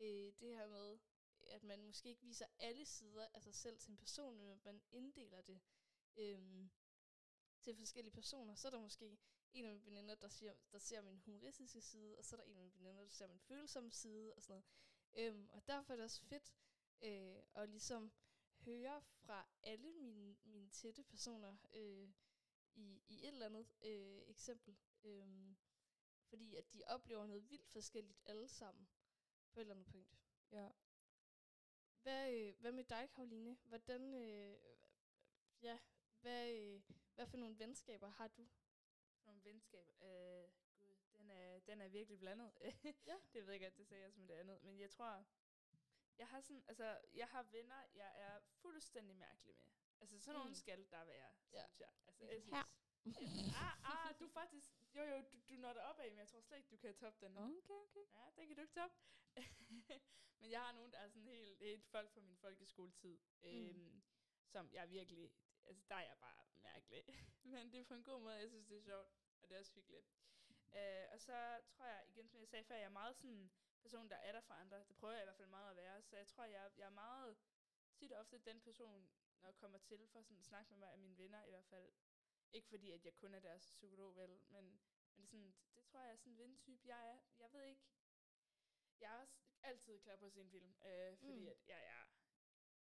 [0.00, 0.98] øh, det her med,
[1.46, 4.82] at man måske ikke viser alle sider af sig selv til en person, men man
[4.90, 5.60] inddeler det
[6.16, 6.70] øhm,
[7.60, 8.54] til forskellige personer.
[8.54, 9.18] Så er der måske
[9.52, 12.44] en af mine veninder, der, siger, der ser min humoristiske side, og så er der
[12.44, 14.64] en af mine veninder, der ser min følsomme side, og sådan noget.
[15.14, 16.54] Øhm, og derfor er det også fedt,
[17.02, 18.12] øh, og ligesom
[18.64, 22.08] høre fra alle mine, mine tætte personer øh,
[22.74, 24.76] i, i et eller andet øh, eksempel.
[25.04, 25.54] Øh,
[26.28, 28.88] fordi at de oplever noget vildt forskelligt alle sammen
[29.52, 30.18] på et eller andet punkt.
[30.52, 30.70] Ja.
[32.02, 33.56] Hvad, øh, hvad med dig, Karoline?
[33.64, 34.56] Hvordan, øh,
[35.62, 35.78] ja,
[36.20, 36.82] hvad, øh,
[37.14, 38.48] hvad for nogle venskaber har du?
[39.24, 39.92] Nogle venskaber.
[40.02, 40.48] Øh,
[41.66, 42.52] den er, virkelig blandet.
[43.06, 43.16] Ja.
[43.32, 44.62] det ved jeg godt, det sagde jeg som det andet.
[44.62, 45.24] Men jeg tror,
[46.18, 49.66] jeg har sådan, altså, jeg har venner, jeg er fuldstændig mærkelig med.
[50.00, 50.54] Altså, sådan nogle Mm.
[50.54, 51.66] skal der være, Ja.
[51.66, 51.90] synes jeg.
[52.06, 52.54] Altså, jeg synes,
[53.54, 56.56] ah, ah, du faktisk, jo jo, du, du når op af, men jeg tror slet
[56.56, 57.36] ikke, du kan toppe den.
[57.36, 58.06] Okay, okay.
[58.14, 58.96] Ja, den kan du ikke toppe.
[60.40, 64.02] men jeg har nogen, der er sådan helt, helt folk fra min folkeskoletid, øhm,
[64.46, 65.32] som jeg virkelig,
[65.64, 67.04] altså der er jeg bare mærkelig.
[67.52, 69.08] men det er på en god måde, jeg synes, det er sjovt,
[69.42, 70.06] og det er også hyggeligt.
[70.74, 73.52] Øh, og så tror jeg, igen som jeg sagde før, jeg er meget sådan en
[73.82, 74.84] person, der er der for andre.
[74.88, 76.02] Det prøver jeg i hvert fald meget at være.
[76.02, 77.36] Så jeg tror, jeg, jeg er meget
[77.94, 80.92] tit og ofte den person, når jeg kommer til for sådan at snakke med mig
[80.92, 81.92] af mine venner i hvert fald.
[82.52, 84.80] Ikke fordi, at jeg kun er deres psykolog, vel, men,
[85.16, 86.88] men sådan, det tror jeg er sådan en ventype.
[86.88, 87.82] Jeg er, jeg ved ikke,
[89.00, 91.46] jeg er også altid klar på at se en film, øh, fordi Mm.
[91.48, 92.06] at jeg, jeg,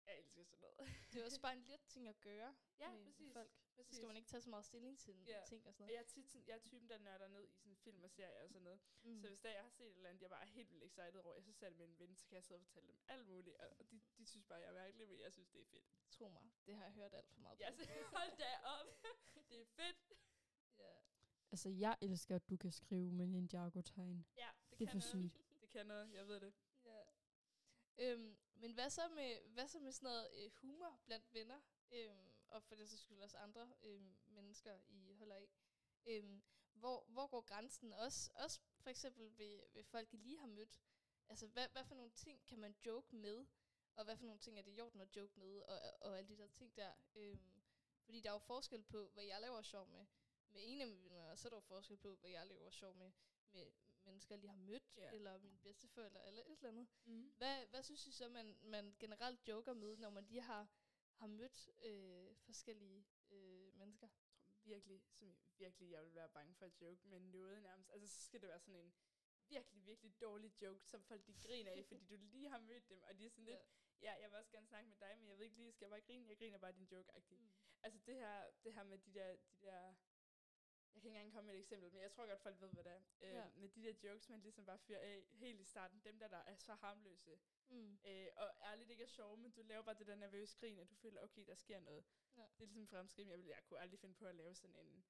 [0.09, 0.77] jeg elsker sådan noget.
[1.13, 3.33] Det er også bare en let ting at gøre ja, med, præcis.
[3.33, 3.51] folk.
[3.87, 5.41] Så skal man ikke tage så meget stilling til Ja.
[5.47, 5.93] ting og sådan Og noget.
[5.95, 8.43] jeg er, tit sådan, jeg er typen, der nørder ned i sådan film og serier
[8.43, 8.79] og sådan noget.
[9.03, 9.21] Mm.
[9.21, 11.15] Så hvis der jeg har set et eller andet, jeg bare er helt vildt excited
[11.15, 13.27] over, jeg så det med en ven, så kan jeg sidde og fortælle dem alt
[13.27, 13.55] muligt.
[13.57, 15.85] Og de, de synes bare, jeg er mærkelig, men jeg synes, det er fedt.
[16.11, 17.63] Tro mig, det har jeg hørt alt for meget på.
[17.63, 17.83] Jeg så,
[18.17, 18.87] hold da op.
[19.49, 20.11] det er fedt.
[20.79, 20.91] ja.
[21.51, 24.25] Altså, jeg elsker, at du kan skrive med Ninjago-tegn.
[24.37, 25.31] Ja, det, Det er kan for noget.
[25.31, 25.61] sygt.
[25.61, 26.53] Det kan noget, jeg ved det.
[27.99, 31.59] Øhm, men hvad så med, hvad så med sådan noget øh, humor blandt venner?
[31.91, 35.49] Øhm, og for det så skyld også andre øhm, mennesker, I holder af.
[36.05, 36.41] Øhm,
[36.73, 37.93] hvor, hvor går grænsen?
[37.93, 40.79] Også, også for eksempel ved, ved folk, I lige har mødt.
[41.29, 43.45] Altså, hvad, hvad for nogle ting kan man joke med?
[43.95, 45.61] Og hvad for nogle ting er det i orden at joke med?
[45.61, 46.93] Og, og alle de der ting der.
[47.15, 47.61] Øhm,
[48.05, 50.05] fordi der er jo forskel på, hvad jeg laver sjov med,
[50.49, 52.69] med en af mine venner, og så er der jo forskel på, hvad jeg laver
[52.69, 53.11] sjov med,
[53.51, 53.71] med
[54.09, 55.01] mennesker, jeg lige har mødt, Ja.
[55.03, 55.15] yeah.
[55.15, 56.87] eller mine bedsteforældre, eller et eller andet.
[57.05, 57.33] Mm.
[57.37, 60.63] Hvad, hvad synes I så, man, man generelt joker med, når man lige har,
[61.13, 64.07] har mødt øh, forskellige øh, mennesker?
[64.63, 67.89] Virkelig, som virkelig, jeg vil være bange for at joke med noget nærmest.
[67.91, 68.93] Altså, så skal det være sådan en
[69.49, 73.03] virkelig, virkelig dårlig joke, som folk de griner af, fordi du lige har mødt dem,
[73.03, 73.59] og de er sådan lidt,
[74.01, 75.89] ja, jeg vil også gerne snakke med dig, men jeg ved ikke lige, skal jeg
[75.89, 76.27] bare grine?
[76.29, 77.35] Jeg griner bare din joke -agtig.
[77.35, 77.49] Mm.
[77.83, 79.95] Altså det her, det her med de der, de der,
[80.95, 82.83] jeg kan ikke engang komme med et eksempel, men jeg tror godt, folk ved, hvad
[82.83, 83.01] det er.
[83.21, 83.49] Øh, Ja.
[83.55, 86.37] Med de der jokes, man ligesom bare fyrer af helt i starten, dem der, der
[86.37, 87.99] er så harmløse, Mm.
[88.05, 90.89] øh, og ærligt ikke er sjove, men du laver bare det der nervøse grin, at
[90.89, 92.05] du føler, okay, der sker noget.
[92.37, 92.41] Ja.
[92.41, 95.05] Det er ligesom fremskridt, jeg, vil, jeg kunne aldrig finde på at lave sådan en,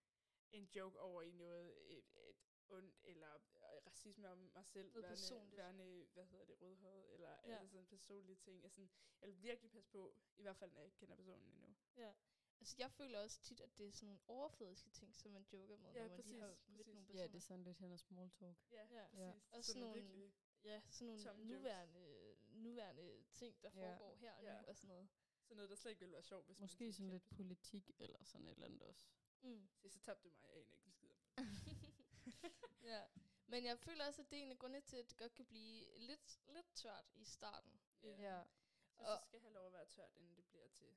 [0.52, 2.36] en joke over i noget, et, et
[2.70, 5.58] ondt, eller øh, racisme om mig selv, Noget værende, personligt.
[5.58, 7.68] værende, hvad hedder det, rødhåret, eller Ja.
[7.68, 8.62] sådan personlige ting.
[8.64, 8.90] Jeg, sådan,
[9.22, 11.76] jeg vil virkelig passe på, i hvert fald når jeg ikke kender personen endnu.
[11.98, 12.14] Ja.
[12.60, 15.78] Altså, jeg føler også tit, at det er sådan nogle overfladiske ting, som man joker
[15.78, 16.94] med, Ja, når man lige har præcis, mødt præcis.
[16.96, 17.28] nogle Ja, personer.
[17.28, 18.58] det er sådan lidt hen og small talk.
[18.72, 19.04] Ja, Ja.
[19.06, 19.18] præcis.
[19.20, 19.32] Ja.
[19.52, 20.32] Og Sådan sådan nogle
[20.64, 23.92] Ja, sådan nogle nuværende, nuværende ting, der Ja.
[23.92, 24.62] foregår her og Ja.
[24.62, 25.10] nu og sådan noget.
[25.44, 28.24] sådan noget, der slet ikke ville være sjovt, hvis Måske man sådan lidt politik eller
[28.24, 29.08] sådan et eller andet også.
[29.42, 29.70] Mm.
[29.76, 31.10] Se, så tabte du mig, jeg aner ikke skid
[32.92, 33.04] ja.
[33.48, 35.46] Men jeg føler også, at det er en af grundene til, at det godt kan
[35.46, 37.80] blive lidt, lidt tørt i starten.
[38.04, 38.10] Ja.
[38.10, 38.44] Ja.
[38.94, 40.96] Synes, Og- det skal have lov at være tørt, inden det bliver til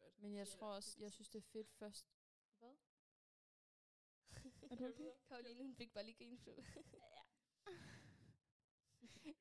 [0.00, 0.18] godt.
[0.22, 2.06] Men jeg Ja, tror også, jeg synes, det er fedt først.
[2.58, 2.76] Hvad?
[4.70, 5.10] Er du okay?
[5.28, 6.54] Karoline, hun fik bare lige grinflø.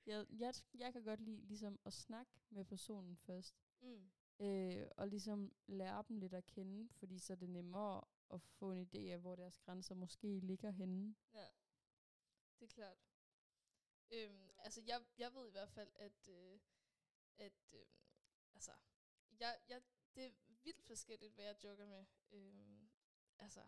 [0.06, 3.56] Jeg, jeg, jeg kan godt lide ligesom at snakke med personen først.
[3.82, 4.12] mm.
[4.40, 8.02] Øh, og ligesom lære dem lidt at kende, fordi så er det nemmere
[8.34, 11.16] at få en idé af, hvor deres grænser måske ligger henne.
[11.34, 11.48] Ja,
[12.60, 12.98] det er klart.
[14.12, 16.60] Øhm, altså, jeg, jeg ved i hvert fald, at, øh,
[17.38, 17.86] at øh,
[18.56, 18.72] altså,
[19.40, 19.82] jeg, jeg,
[20.20, 22.06] det er vildt forskelligt, hvad jeg joker med.
[22.32, 22.90] Øhm,
[23.38, 23.68] altså,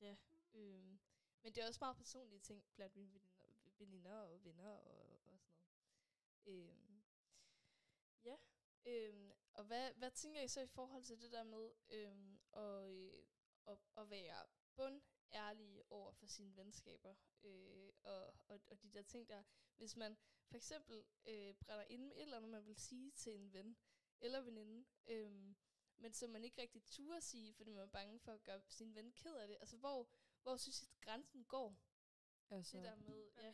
[0.00, 0.16] ja.
[0.54, 0.98] Øhm,
[1.42, 3.28] men det er også meget personlige ting blandt mine veninder,
[3.78, 5.42] veninder og venner og, og sådan noget.
[6.46, 7.02] Øhm,
[8.24, 8.36] ja.
[8.84, 12.90] Øhm, og hvad, hvad tænker I så i forhold til det der med øhm, at,
[12.90, 13.26] øh,
[13.66, 14.46] at, at være
[14.76, 19.42] bund ærlige over for sine venskaber øh, og, og, og de der ting der.
[19.76, 23.34] Hvis man for eksempel øh, brænder ind med et eller andet, man vil sige til
[23.34, 23.76] en ven
[24.22, 25.54] eller veninde, øh,
[25.96, 28.94] men som man ikke rigtig turde sige, fordi man er bange for at gøre sin
[28.94, 29.56] ven ked af det.
[29.60, 30.08] Altså, hvor,
[30.42, 31.76] hvor synes I, at grænsen går?
[32.50, 33.52] Altså, Det der med, ja,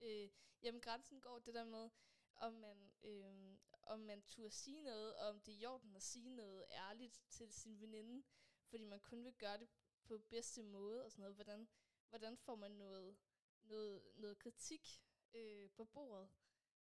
[0.00, 0.30] øh,
[0.62, 1.90] jamen grænsen går det der med,
[2.36, 6.02] om man, øh, om man turde sige noget, og om det er i orden at
[6.02, 8.22] sige noget ærligt til sin veninde,
[8.66, 9.68] fordi man kun vil gøre det
[10.04, 11.34] på bedste måde og sådan noget.
[11.34, 11.68] Hvordan,
[12.08, 13.16] hvordan får man noget,
[13.62, 15.02] noget, noget kritik
[15.34, 16.28] øh, på bordet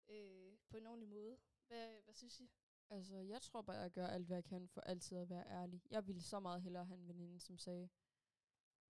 [0.08, 1.40] øh, på en ordentlig måde?
[1.68, 2.52] Hvad, hvad synes I?
[2.92, 5.82] Altså, jeg tror bare, jeg gør alt, hvad jeg kan for altid at være ærlig.
[5.90, 7.90] Jeg ville så meget hellere have en veninde, som sagde,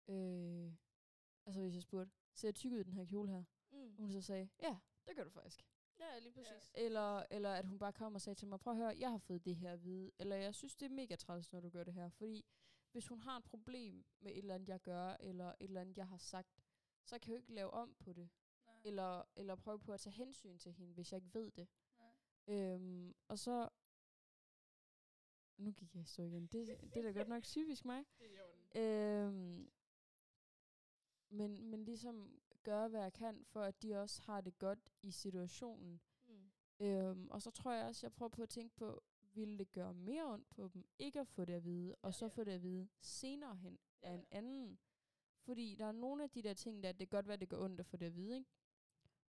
[0.09, 0.73] øh,
[1.47, 3.45] altså hvis jeg spurgte, ser jeg tyk ud i den her kjole her?
[3.71, 3.97] Mm.
[3.97, 5.67] Hun så sagde, ja, det gør du faktisk.
[6.01, 6.71] Ja, lige præcis.
[6.75, 9.19] Eller, eller at hun bare kom og sagde til mig, prøv at høre, jeg har
[9.19, 10.11] fået det her at vide.
[10.19, 12.11] Eller jeg synes, det er mega træls, når du gør det her.
[12.11, 12.45] Fordi
[12.93, 15.97] hvis hun har et problem med et eller andet, jeg gør, eller et eller andet,
[15.97, 16.65] jeg har sagt,
[17.05, 18.31] så kan jeg jo ikke lave om på det.
[18.67, 18.75] Nej.
[18.85, 21.69] Eller, eller prøve på at tage hensyn til hende, hvis jeg ikke ved det.
[22.47, 23.69] Øhm, og så...
[25.59, 26.47] Nu gik jeg i stå igen.
[26.47, 28.05] Det, det er da godt nok typisk mig.
[28.18, 28.81] Det er i.
[28.81, 29.71] Øhm,
[31.29, 35.11] men, men ligesom gøre, hvad jeg kan, for at de også har det godt i
[35.11, 36.01] situationen.
[36.27, 36.51] Mm.
[36.81, 39.03] Øhm, og så tror jeg også, jeg prøver på at tænke på,
[39.35, 42.12] ville det gøre mere ondt på dem, ikke at få det at vide, og Ja,
[42.12, 42.29] så ja.
[42.29, 44.79] få det at vide senere hen af Ja, en anden.
[45.40, 47.59] Fordi der er nogle af de der ting, der det kan godt være, det gør
[47.59, 48.51] ondt at få det at vide, ikke?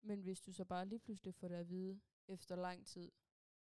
[0.02, 3.12] Men hvis du så bare lige pludselig får det at vide efter lang tid,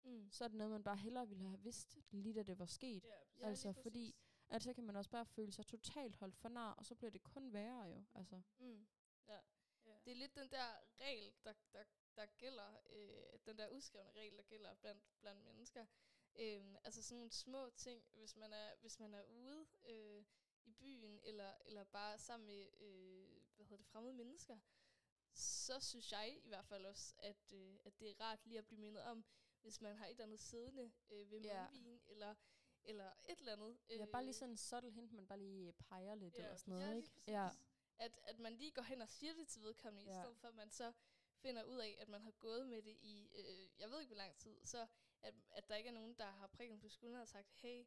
[0.05, 0.31] Mm.
[0.31, 3.05] så er det noget, man bare hellere ville have vidst, lige da det var sket.
[3.05, 4.17] Ja, Ja, altså, fordi
[4.49, 7.11] at så kan man også bare føle sig totalt holdt for nar, og så bliver
[7.11, 8.05] det kun værre jo.
[8.15, 8.41] Altså.
[8.59, 8.87] Mm.
[9.29, 9.41] Ja.
[9.87, 9.97] ja.
[10.05, 10.67] Det er lidt den der
[11.01, 11.85] regel, der, der,
[12.17, 15.87] der gælder, øh, den der udskrevne regel, der gælder blandt, blandt mennesker.
[16.35, 20.25] Øhm, altså sådan nogle små ting, hvis man er, hvis man er ude øh,
[20.65, 24.59] i byen, eller, eller bare sammen med øh, hvad hedder det, fremmede mennesker,
[25.35, 28.67] så synes jeg i hvert fald også, at, øh, at det er rart lige at
[28.67, 29.25] blive mindet om,
[29.62, 31.62] hvis man har et eller andet siddende øh, ved Ja.
[31.70, 32.35] mundvin, eller,
[32.85, 33.79] eller et eller andet.
[33.88, 36.72] Ja, bare lige sådan en subtle hint, man bare lige peger lidt Ja, eller sådan
[36.75, 37.09] noget, ja, ikke?
[37.09, 37.29] præcis.
[37.29, 37.48] Ja,
[37.98, 40.18] At, at man lige går hen og siger det til vedkommende, ja.
[40.18, 40.92] I stedet for at man så
[41.37, 44.22] finder ud af, at man har gået med det i, øh, jeg ved ikke hvor
[44.22, 44.87] lang tid, så
[45.22, 47.85] at, at der ikke er nogen, der har prikket på skulderen og sagt, hey,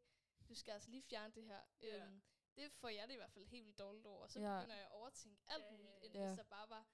[0.50, 1.62] du skal altså lige fjerne det her.
[1.82, 2.06] Ja.
[2.06, 2.22] Øhm,
[2.56, 4.60] det får jeg det i hvert fald helt vildt dårligt over, og så Ja.
[4.60, 6.06] begynder jeg at overtænke alt Ja, ja, muligt, ja.
[6.06, 6.28] end Ja.
[6.28, 6.88] hvis der bare var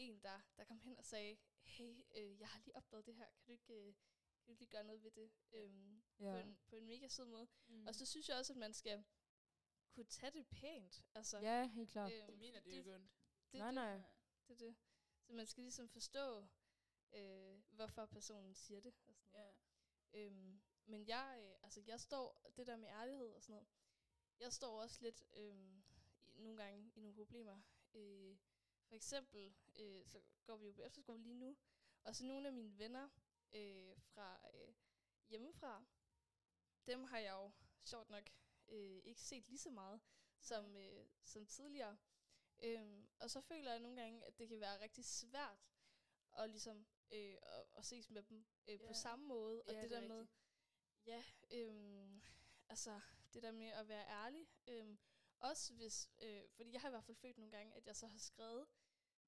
[0.00, 3.26] en, der, der kom hen og sagde, hey, øh, jeg har lige opdaget det her,
[3.26, 3.94] kan du ikke, øh,
[4.38, 5.30] kan du ikke lige gøre noget ved det?
[5.52, 5.58] Ja.
[5.58, 6.32] Øhm, ja.
[6.32, 7.48] på, en, på en mega sød måde.
[7.66, 7.86] Mm.
[7.86, 9.04] Og så synes jeg også, at man skal
[9.90, 11.04] kunne tage det pænt.
[11.14, 12.12] Altså, ja, helt klart.
[12.12, 13.12] øhm, det mener det jo ikke ondt.
[13.52, 14.02] det, nej, det, nej.
[14.48, 14.76] det er det.
[15.22, 16.46] Så man skal ligesom forstå,
[17.12, 18.94] øh, hvorfor personen siger det.
[19.06, 19.54] Og sådan noget.
[20.12, 20.18] Ja.
[20.18, 23.68] Øhm, men jeg, øh, altså jeg står, det der med ærlighed og sådan noget,
[24.40, 25.82] jeg står også lidt i,
[26.34, 27.60] nogle gange i nogle problemer.
[27.94, 28.36] Øh,
[28.90, 31.56] for eksempel, øh, så går vi jo på efterskole lige nu,
[32.04, 33.08] og så nogle af mine venner
[33.52, 34.74] øh, fra øh,
[35.28, 35.84] hjemmefra,
[36.86, 37.50] dem har jeg jo
[37.84, 38.24] sjovt nok
[38.68, 40.00] øh, ikke set lige så meget
[40.40, 41.98] som, øh, som tidligere.
[42.62, 45.58] Øhm, og så føler jeg nogle gange, at det kan være rigtig svært
[46.38, 48.86] at, ligesom, øh, at, at ses med dem øh, Ja.
[48.86, 49.62] på samme måde.
[49.62, 50.38] Og Ja, det, det er der med, rigtigt.
[51.06, 52.22] ja, øhm,
[52.68, 53.00] altså
[53.34, 54.48] det der med at være ærlig.
[54.66, 54.98] Øhm,
[55.38, 58.06] også hvis, øh, fordi jeg har i hvert fald følt nogle gange, at jeg så
[58.06, 58.66] har skrevet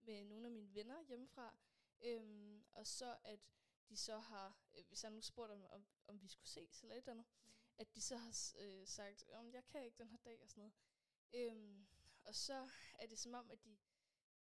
[0.03, 1.57] med nogle af mine venner hjemmefra,
[2.01, 3.41] øhm, og så at
[3.89, 6.95] de så har, øh, hvis jeg nu spurgte om, om, om vi skulle ses eller
[6.95, 7.27] et eller andet,
[7.79, 10.61] at de så har øh, sagt, om jeg kan ikke den her dag og sådan
[10.61, 10.75] noget.
[11.33, 11.87] Øhm,
[12.25, 13.79] og så er det som om, at de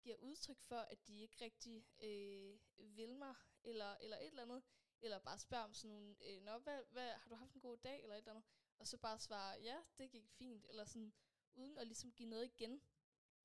[0.00, 2.58] giver udtryk for, at de ikke rigtig øh,
[2.96, 4.62] vil mig, eller, eller et eller andet,
[5.00, 7.76] eller bare spørger om sådan nogle, øh, Nå, hvad, hvad, har du haft en god
[7.76, 8.44] dag, eller et eller andet,
[8.78, 11.12] og så bare svare, ja, det gik fint, eller sådan,
[11.54, 12.82] uden at ligesom give noget igen.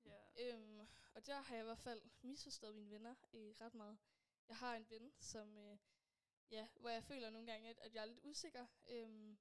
[0.06, 0.20] Ja.
[0.54, 3.98] Øhm, og der har jeg i hvert fald misforstået mine venner øh, ret meget.
[4.48, 5.78] Jeg har en ven, som, øh,
[6.52, 9.38] ja, hvor jeg føler nogle gange, at, at jeg er lidt usikker, øhm,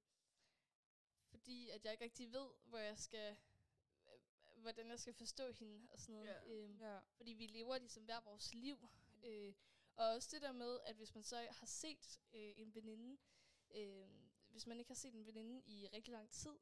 [1.29, 3.37] fordi at jeg ikke rigtig ved, hvor jeg skal,
[4.07, 6.27] øh, hvordan jeg skal forstå hende og sådan noget.
[6.27, 6.43] Ja.
[6.45, 6.99] Øhm, Ja.
[6.99, 8.89] fordi vi lever ligesom hver vores liv.
[9.23, 9.53] Øh,
[9.95, 13.17] og også det der med, at hvis man så har set øh, en veninde,
[13.71, 14.07] øh,
[14.49, 16.59] hvis man ikke har set en veninde i rigtig lang tid,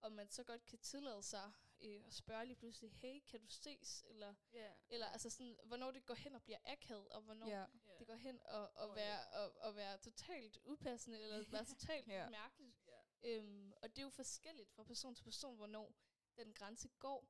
[0.00, 3.46] og man så godt kan tillade sig øh, at spørge lige pludselig, hey, kan du
[3.48, 4.04] ses?
[4.08, 4.72] Eller, Ja.
[4.88, 7.48] eller altså sådan, hvornår det går hen og bliver akavet, og hvornår.
[7.48, 7.66] Ja.
[7.98, 12.06] det går hen og, og, Åh, være, og, og være totalt upassende, eller være totalt
[12.08, 12.28] Ja.
[12.30, 12.76] mærkeligt.
[12.86, 13.00] Ja.
[13.22, 15.94] Øhm, og det er jo forskelligt fra person til person, hvornår
[16.36, 17.20] den grænse går.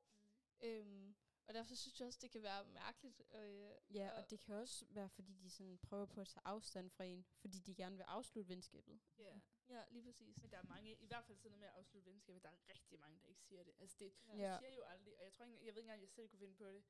[0.63, 0.67] Mm.
[0.69, 3.23] Øhm, og derfor synes jeg også, det kan være mærkeligt.
[3.35, 6.43] Øh, Ja, og- og det kan også være, fordi de sådan prøver på at tage
[6.47, 9.01] afstand fra en, fordi de gerne vil afslutte venskabet.
[9.19, 9.41] Ja.
[9.71, 10.37] Ja, lige præcis.
[10.43, 12.69] Men der er mange, i hvert fald sådan noget med at afslutte venskabet, der er
[12.69, 13.75] rigtig mange, der ikke siger det.
[13.79, 14.59] Altså det, Ja.
[14.59, 16.39] siger jo aldrig, og jeg tror ikke, engang- jeg ved ikke engang, jeg selv kunne
[16.39, 16.85] finde på det.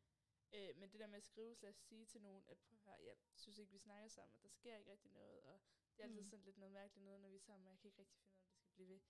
[0.53, 3.07] Øh, men det der med at skrive, slash sige til nogen, at prøv at høre,
[3.07, 5.61] jeg synes ikke, vi snakker sammen, og der sker ikke rigtig noget, og
[5.97, 6.27] det er altid Mm.
[6.31, 8.33] sådan lidt noget mærkeligt noget, når vi er sammen, og jeg kan ikke rigtig finde
[8.35, 9.01] ud af, om det skal blive ved.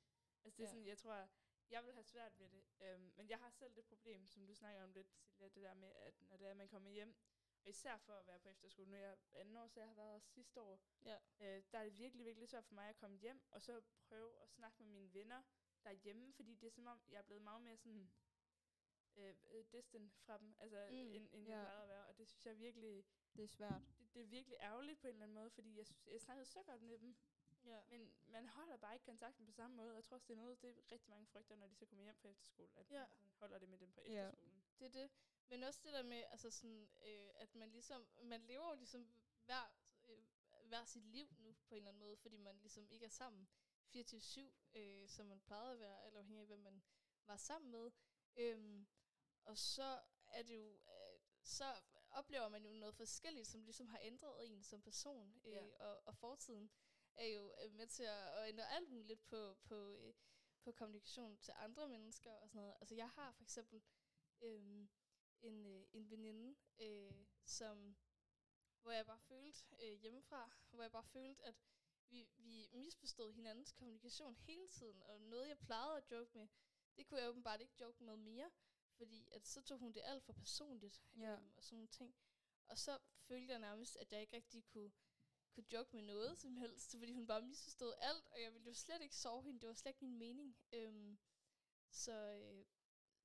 [0.44, 0.70] Altså det er Ja.
[0.72, 1.28] sådan, jeg tror,
[1.70, 2.64] jeg vil have svært ved det.
[2.80, 5.74] Øhm, men jeg har selv det problem, som du snakker om lidt, Silja, det der
[5.74, 7.14] med, at når det er, at man kommer hjem,
[7.62, 9.94] og især for at være på efterskole, nu er jeg anden år, så jeg har
[9.94, 11.16] været også sidste år, Ja.
[11.40, 14.42] øh, der er det virkelig, virkelig svært for mig at komme hjem, og så prøve
[14.42, 15.42] at snakke med mine venner
[15.84, 18.10] derhjemme, fordi det er som om, jeg er blevet meget mere sådan
[19.16, 21.56] øh, øh, distant fra dem, altså Mm, end, end ja.
[21.58, 22.06] jeg plejede at være.
[22.06, 23.04] Og det synes jeg virkelig,
[23.36, 23.82] Det er svært.
[23.98, 26.46] det, det er virkelig ærgerligt på en eller anden måde, fordi jeg, synes, jeg snakkede
[26.46, 27.16] så godt med dem.
[27.64, 27.80] Ja.
[27.88, 29.94] Men man holder bare ikke kontakten på samme måde.
[29.94, 32.02] Jeg tror også, det er noget, det er rigtig mange frygter, når de så kommer
[32.04, 32.98] hjem fra efterskole, at Ja.
[33.22, 34.26] man holder det med dem på Ja.
[34.28, 34.62] efterskolen.
[34.78, 35.10] Det er det.
[35.50, 39.08] Men også det der med, altså sådan, øh, at man ligesom, man lever jo ligesom
[39.44, 39.72] hver,
[40.08, 40.24] øh,
[40.64, 43.48] hver sit liv nu på en eller anden måde, fordi man ligesom ikke er sammen
[43.96, 46.82] 24-7, øh, som man plejede at være, eller afhængig af, hvem man
[47.26, 47.90] var sammen med.
[48.36, 48.86] Øhm,
[49.44, 51.80] og så er det jo, øh, så
[52.10, 55.66] oplever man jo noget forskelligt, som ligesom har ændret en som person, øh, Ja.
[55.78, 56.70] og, og fortiden
[57.14, 60.14] er jo øh, med til at, at ændre alt muligt på, på, øh,
[60.62, 62.74] på kommunikation til andre mennesker og sådan noget.
[62.80, 63.82] Altså jeg har for eksempel
[64.40, 64.88] øhm,
[65.42, 67.96] en, øh, en veninde, øh, som,
[68.82, 71.54] hvor jeg bare følte øh, hjemmefra, hvor jeg bare følte, at
[72.08, 76.48] vi, vi misforstod hinandens kommunikation hele tiden, og noget jeg plejede at joke med,
[76.96, 78.50] det kunne jeg åbenbart ikke joke med mere,
[78.96, 81.32] fordi at så tog hun det alt for personligt, Ja.
[81.32, 82.14] øhm, og sådan nogle ting.
[82.68, 84.92] Og så følte jeg nærmest, at jeg ikke rigtig kunne,
[85.50, 88.74] kunne joke med noget som helst, fordi hun bare misforstod alt, og jeg ville jo
[88.74, 90.56] slet ikke sove hende, det var slet ikke min mening.
[90.72, 91.18] Øhm,
[91.90, 92.64] så, øh,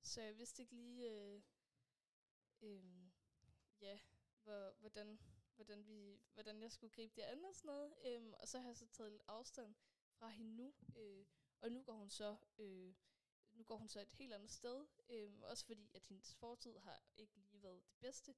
[0.02, 1.42] så jeg vidste ikke lige, øh,
[2.62, 3.10] øh,
[3.80, 3.98] ja,
[4.42, 5.18] hvor, hvordan,
[5.54, 7.94] hvordan, vi, hvordan jeg skulle gribe det an og sådan noget.
[8.04, 9.74] Øhm, og så har jeg så taget lidt afstand
[10.12, 11.26] fra hende nu, øh,
[11.60, 12.94] og nu går hun så øh,
[13.56, 17.02] nu går hun så et helt andet sted, øh, også fordi at hendes fortid har
[17.16, 18.34] ikke lige været det bedste.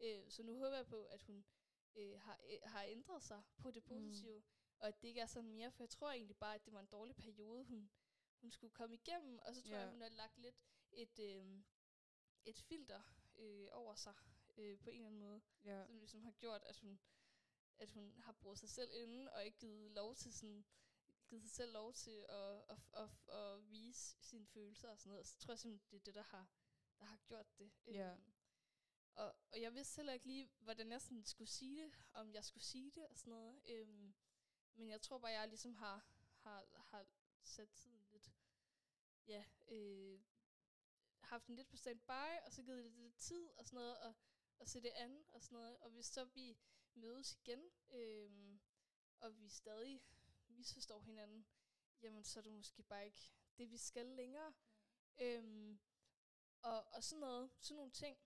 [0.00, 1.44] Øh, så nu håber jeg på, at hun
[1.94, 4.44] øh, har, øh, har ændret sig på det positive, mm.
[4.78, 6.80] og at det ikke er sådan mere, for jeg tror egentlig bare, at det var
[6.80, 7.90] en dårlig periode, hun,
[8.40, 9.80] hun skulle komme igennem, og så tror Ja.
[9.80, 10.56] jeg, hun har lagt lidt
[10.92, 11.62] et, øh,
[12.44, 13.02] et filter
[13.40, 14.14] øh, over sig
[14.56, 15.86] øh, på en eller anden måde, Ja.
[15.86, 17.00] som ligesom har gjort, at hun,
[17.78, 20.64] at hun har brugt sig selv inde, og ikke givet lov til sådan,
[21.28, 25.26] givet sig selv lov til at, at, at, at vise sine følelser og sådan noget.
[25.26, 26.46] Så tror jeg simpelthen, det er det, der har,
[26.98, 27.70] der har gjort det.
[27.86, 28.12] Ja.
[28.12, 28.32] Øhm,
[29.14, 32.44] og, og jeg vidste heller ikke lige, hvordan jeg sådan skulle sige det, om jeg
[32.44, 33.60] skulle sige det og sådan noget.
[33.64, 34.14] Øhm,
[34.74, 37.06] men jeg tror bare, jeg ligesom har, har, har
[37.42, 38.32] sat tiden lidt,
[39.26, 40.20] ja, øh,
[41.30, 44.14] haft den lidt på standby, og så givet det lidt tid og sådan noget, og,
[44.58, 45.78] og se det an og sådan noget.
[45.78, 46.58] Og hvis så vi
[46.94, 48.58] mødes igen, øh,
[49.20, 50.02] og vi stadig
[50.48, 51.46] misforstår hinanden,
[52.02, 54.54] jamen så er det måske bare ikke det, vi skal længere.
[55.18, 55.36] Ja.
[55.36, 55.80] Øhm,
[56.62, 58.18] og, og sådan noget, sådan nogle ting,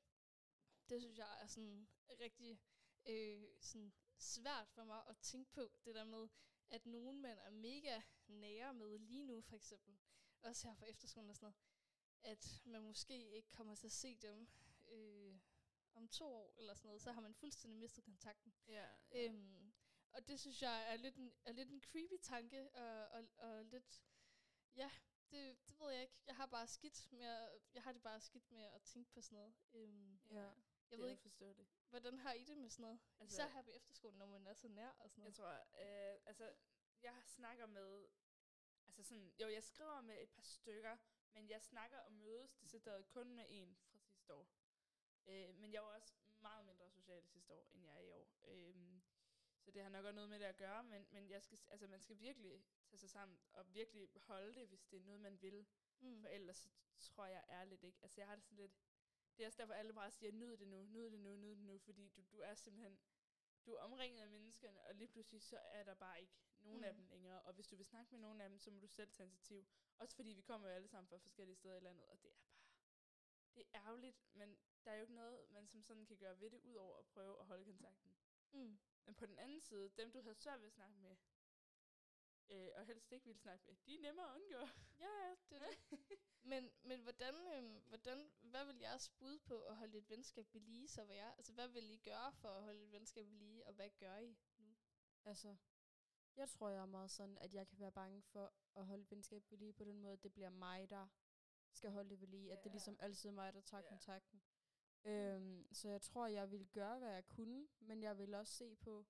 [0.88, 1.88] det synes jeg er sådan
[2.20, 2.60] rigtig
[3.06, 6.28] øh, sådan svært for mig at tænke på, det der med,
[6.70, 9.98] at nogen man er mega nære med lige nu, for eksempel,
[10.42, 11.73] også her på efterskolen og sådan noget,
[12.24, 14.48] at man måske ikke kommer til at se dem
[14.88, 15.38] øh,
[15.94, 18.54] om to år eller sådan noget, så har man fuldstændig mistet kontakten.
[18.68, 19.72] Ja, Øhm,
[20.12, 23.64] og det synes jeg er lidt en, er lidt en creepy tanke, og, og, og
[23.64, 24.02] lidt,
[24.76, 24.90] ja,
[25.30, 26.14] det, det ved jeg ikke.
[26.26, 29.20] Jeg har bare skidt med, at, jeg har det bare skidt med at tænke på
[29.20, 29.54] sådan noget.
[29.72, 30.50] Øhm, Ja.
[30.90, 31.66] jeg ved ikke, forstå det.
[31.90, 33.00] hvordan har I det med sådan noget?
[33.20, 35.66] Altså- Især her på efterskolen, når man er så nær og sådan Jeg noget.
[35.74, 36.54] tror, øh, altså,
[37.02, 38.06] jeg snakker med,
[38.86, 40.96] altså sådan, jo, jeg skriver med et par stykker,
[41.34, 44.48] men jeg snakker og mødes decideret kun med en fra sidste år.
[45.26, 48.28] Øh, men jeg var også meget mindre social sidste år, end jeg er i år.
[48.44, 48.74] Øh,
[49.64, 51.86] så det har nok også noget med det at gøre, men, men jeg skal, altså,
[51.86, 55.42] man skal virkelig tage sig sammen og virkelig holde det, hvis det er noget, man
[55.42, 55.66] vil.
[56.00, 56.20] Mm.
[56.20, 57.98] For ellers så tror jeg ærligt ikke.
[58.02, 58.72] Altså jeg har det sådan lidt...
[59.36, 61.64] Det er også derfor, alle bare siger, nyd det nu, nyd det nu, nyd det
[61.64, 61.78] nu.
[61.78, 62.98] Fordi du, du er simpelthen...
[63.66, 66.84] Du er omringet af menneskerne, og lige pludselig så er der bare ikke nogen mm.
[66.84, 67.42] af dem længere.
[67.42, 69.66] Og hvis du vil snakke med nogen af dem, så må du selv tage initiativ.
[69.98, 72.34] Også fordi vi kommer jo alle sammen fra forskellige steder i landet, og det er
[72.34, 72.50] bare...
[73.54, 76.50] Det er ærgerligt, men der er jo ikke noget, man som sådan kan gøre ved
[76.50, 78.14] det, ud over at prøve at holde kontakten.
[78.52, 78.78] Mm.
[79.04, 81.16] Men på den anden side, dem du havde svært ved at snakke med,
[82.50, 84.68] øh, og helst ikke ville snakke med, de er nemmere at undgå.
[85.00, 85.78] Ja, ja, det er det.
[86.52, 90.60] Men, men hvordan, øhm, hvordan, hvad vil jeres bud på at holde et venskab ved
[90.60, 91.36] lige så være?
[91.36, 94.16] Altså, hvad vil I gøre for at holde et venskab ved lige, og hvad gør
[94.16, 94.74] I nu?
[95.24, 95.56] Altså,
[96.36, 99.10] jeg tror, jeg er meget sådan, at jeg kan være bange for at holde et
[99.10, 101.06] venskab ved lige på den måde, at det bliver mig, der
[101.72, 102.52] skal holde det ved lige.
[102.52, 103.88] At det er ligesom altid mig, der tager Ja.
[103.88, 104.42] kontakten.
[105.04, 108.76] Øhm, så jeg tror, jeg vil gøre, hvad jeg kunne, men jeg vil også se
[108.76, 109.06] på,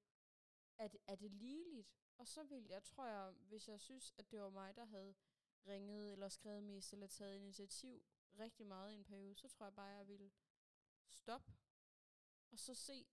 [0.78, 1.88] at er det ligeligt?
[2.18, 5.14] Og så vil jeg, tror jeg, hvis jeg synes, at det var mig, der havde
[5.66, 8.04] ringet eller skrevet mest, eller taget initiativ
[8.38, 10.32] rigtig meget i en periode, så tror jeg bare, jeg ville
[11.08, 11.52] stoppe,
[12.50, 13.06] og så se,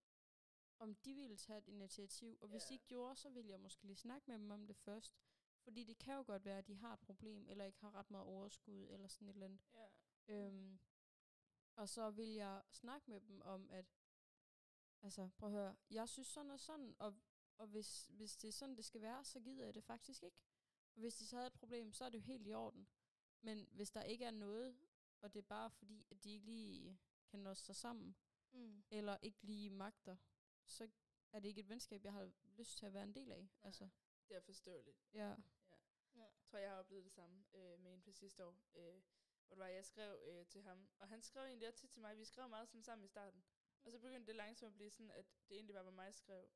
[0.79, 2.37] om de ville tage et initiativ.
[2.41, 2.67] Og hvis Ja.
[2.69, 5.15] de ikke gjorde, så ville jeg måske lige snakke med dem om det først.
[5.63, 8.11] Fordi det kan jo godt være, at de har et problem, eller ikke har ret
[8.11, 9.61] meget overskud, eller sådan et eller andet.
[9.73, 9.87] Ja.
[10.27, 10.79] Øhm,
[11.75, 13.85] og så vil jeg snakke med dem om, at,
[15.01, 17.15] altså prøv at høre, jeg synes sådan og sådan, og,
[17.61, 20.37] og hvis, hvis det er sådan, det skal være, så gider jeg det faktisk ikke.
[20.95, 22.87] Og hvis de så havde et problem, så er det jo helt i orden.
[23.41, 24.77] Men hvis der ikke er noget
[25.21, 28.15] og det er bare fordi, at de ikke lige kan nå sig sammen,
[28.53, 28.83] Mm.
[28.89, 30.17] eller ikke lige magter,
[30.65, 30.89] så
[31.31, 33.41] er det ikke et venskab, jeg har lyst til at være en del af.
[33.41, 33.49] Nej.
[33.63, 33.89] Altså,
[34.29, 34.97] Det er forståeligt.
[35.13, 35.35] ja.
[36.15, 36.21] Ja.
[36.21, 38.55] Jeg tror, jeg har oplevet det samme øh, med en på sidste år.
[38.75, 39.01] Øh,
[39.47, 40.89] hvor det var, jeg skrev øh, til ham.
[40.99, 42.17] Og han skrev egentlig også tit til mig.
[42.17, 43.43] Vi skrev meget sådan sammen i starten.
[43.83, 46.11] Og så begyndte det langsomt at blive sådan, at det egentlig bare var mig, der
[46.11, 46.49] skrev.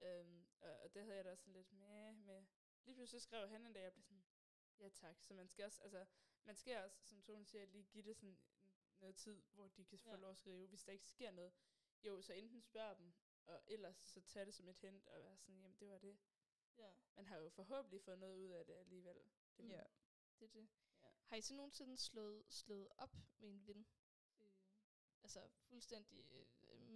[0.00, 2.12] Øhm, og, og det havde jeg da også sådan lidt med.
[2.12, 2.44] med.
[2.84, 4.24] Lige pludselig skrev han en dag, jeg blev sådan,
[4.78, 5.22] ja tak.
[5.22, 6.06] Så man skal også, altså,
[6.44, 8.38] man skal også, som Tone siger, lige give det sådan
[9.00, 10.16] noget tid, hvor de kan få Ja.
[10.16, 10.66] lov at skrive.
[10.66, 11.52] Hvis der ikke sker noget,
[12.02, 13.12] jo, så enten spørg dem,
[13.46, 16.18] og ellers så tag det som et hint, og være sådan, jamen det var det.
[16.78, 19.16] Ja, Man har jo forhåbentlig fået noget ud af det alligevel.
[19.56, 19.84] Det, ja.
[20.38, 20.68] det er det.
[21.02, 21.08] Ja.
[21.24, 23.86] Har I så nogensinde slået, slået op med en ven?
[24.40, 24.50] Øh,
[25.22, 26.46] altså fuldstændig øh,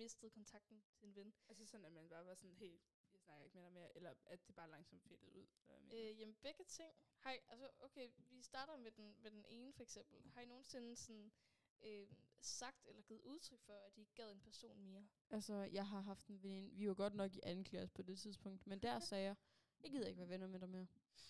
[0.03, 1.35] mistet kontakten til en ven?
[1.49, 2.83] Altså sådan, at man bare var sådan helt,
[3.13, 5.47] jeg snakker ikke med dig mere, eller at det bare langsomt fedtede ud.
[5.93, 6.93] Øh, jamen begge ting.
[7.27, 10.23] I, altså, okay, vi starter med den, med den ene for eksempel.
[10.35, 11.33] Har I nogensinde sådan,
[11.83, 12.09] øh,
[12.41, 15.09] sagt eller givet udtryk for, at I ikke gad en person mere?
[15.31, 18.19] Altså, jeg har haft en veninde, vi var godt nok i anden klasse på det
[18.19, 19.37] tidspunkt, men der sagde jeg,
[19.83, 20.87] jeg gider ikke være venner med dig mere.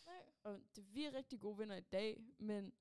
[0.06, 0.26] Nej.
[0.42, 2.72] Og det, vi er rigtig gode venner i dag, men,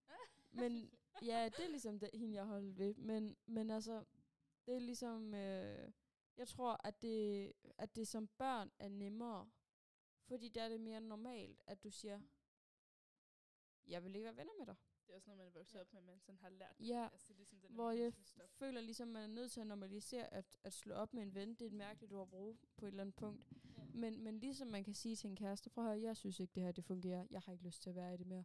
[0.52, 0.92] men
[1.30, 2.96] ja, det er ligesom det, hende, jeg holdt ved.
[2.96, 4.06] Men, men altså,
[4.66, 5.91] det er ligesom, øh,
[6.38, 9.49] jeg tror, at det, at det som børn er nemmere,
[10.24, 12.20] fordi der er det mere normalt, at du siger,
[13.88, 14.76] jeg vil ikke være venner med dig.
[15.07, 15.82] Det er også noget, man er vokset Ja.
[15.82, 16.76] op med, man sådan har lært.
[16.80, 18.49] Ja, Altså, det er ligesom den hvor jeg stop.
[18.49, 21.49] føler ligesom, man er nødt til at normalisere, at, at slå op med en ven,
[21.49, 23.45] det er et mærkeligt ord at bruge på et eller andet punkt.
[23.78, 23.84] Ja.
[23.93, 26.51] Men, men ligesom man kan sige til en kæreste, prøv at høre, jeg synes ikke,
[26.55, 28.43] det her det fungerer, jeg har ikke lyst til at være i det mere.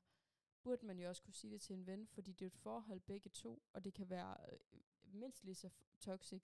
[0.63, 3.01] Burde man jo også kunne sige det til en ven, fordi det er et forhold
[3.01, 4.59] begge to, og det kan være øh,
[5.17, 6.43] mindst lige så toxic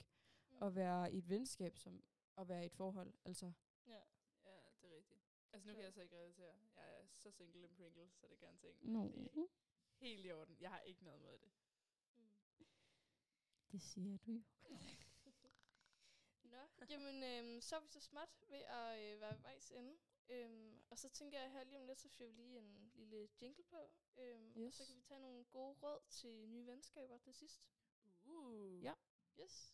[0.49, 0.63] Mm.
[0.63, 2.03] at være i et venskab, som
[2.37, 3.13] at være i et forhold.
[3.25, 3.51] Altså,
[3.87, 4.01] Ja.
[4.45, 5.19] Ja, det er rigtigt.
[5.53, 6.53] Altså, nu kan jeg så ikke relatere.
[6.75, 8.77] Jeg er så single and pringle, så det gør en ting.
[8.91, 9.03] no.
[9.09, 9.47] Det er
[9.99, 10.57] helt i orden.
[10.59, 11.51] Jeg har ikke noget mod det.
[12.15, 12.29] Mm.
[13.71, 14.41] det siger du jo.
[16.43, 16.57] Nå,
[16.89, 19.97] jamen øhm, så er vi så småt ved at øh, være vejs ende.
[20.29, 23.29] Øhm, og så tænker jeg her lige om lidt, så fyrer vi lige en lille
[23.41, 23.91] jingle på.
[24.17, 24.87] Øhm, Og så Yes.
[24.87, 27.61] kan vi tage nogle gode råd til nye venskaber til sidst.
[28.33, 28.81] Uh.
[28.81, 28.95] Ja.
[29.37, 29.73] Yes.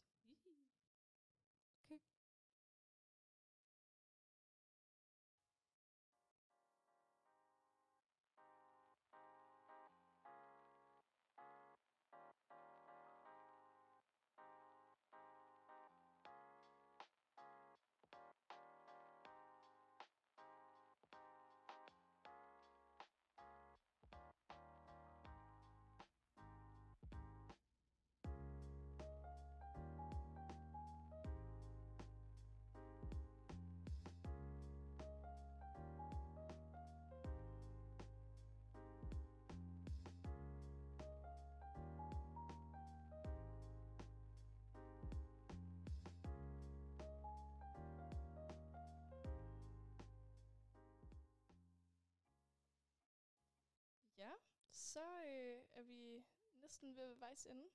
[56.70, 57.70] Næsten ved vejs ende.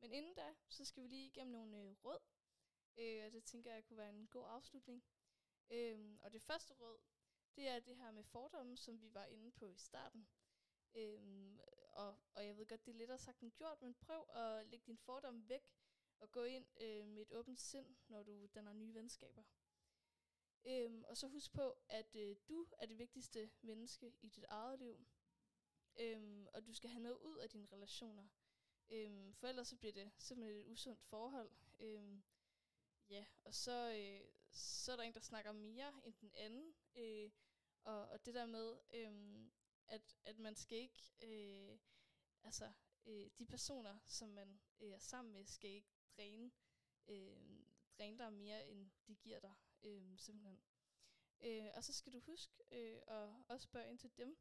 [0.00, 2.18] Men inden da, så skal vi lige igennem nogle øh, råd.
[2.96, 5.04] Øh, og det tænker jeg kunne være en god afslutning.
[5.70, 6.98] Øh, og det første råd,
[7.56, 10.28] det er det her med fordomme, som vi var inde på i starten.
[10.94, 11.60] Øhm,
[11.92, 14.86] og, og jeg ved godt, det er lettere sagt end gjort, men prøv at lægge
[14.86, 15.74] din fordom væk
[16.18, 19.42] og gå ind øh, med et åbent sind, når du danner nye venskaber.
[20.64, 24.78] Øhm, og så husk på, at øh, du er det vigtigste menneske i dit eget
[24.78, 25.06] liv.
[25.98, 28.28] Øhm, og du skal have noget ud af dine relationer.
[28.88, 31.50] Øhm, for ellers så bliver det simpelthen et usundt forhold.
[31.78, 32.22] Øhm,
[33.10, 36.74] ja, og så, øh, så er der en, der snakker mere end den anden.
[36.94, 37.30] Øh,
[37.84, 39.46] og, og det der med, øh,
[39.86, 41.78] at, at man skal ikke, øh,
[42.42, 42.72] altså
[43.06, 46.50] øh, de personer, som man øh, er sammen med, skal ikke dræne,
[47.08, 47.36] øh,
[47.98, 50.60] dræne dig mere, end de giver dig, øh, simpelthen.
[51.40, 54.38] Øh, og så skal du huske øh, at også spørge ind til dem,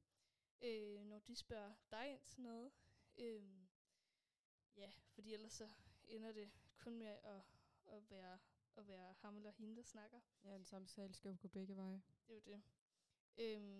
[0.62, 2.72] øh, når de spørger dig ind til noget.
[3.18, 3.44] Øh,
[4.78, 5.70] ja, fordi ellers så
[6.08, 7.42] ender det kun med at,
[7.86, 8.38] at, være,
[8.76, 10.20] at være ham eller hende, der snakker.
[10.44, 12.02] Ja, en samtale skal jo gå begge veje.
[12.28, 12.62] Det er jo det.
[13.38, 13.74] Øhm,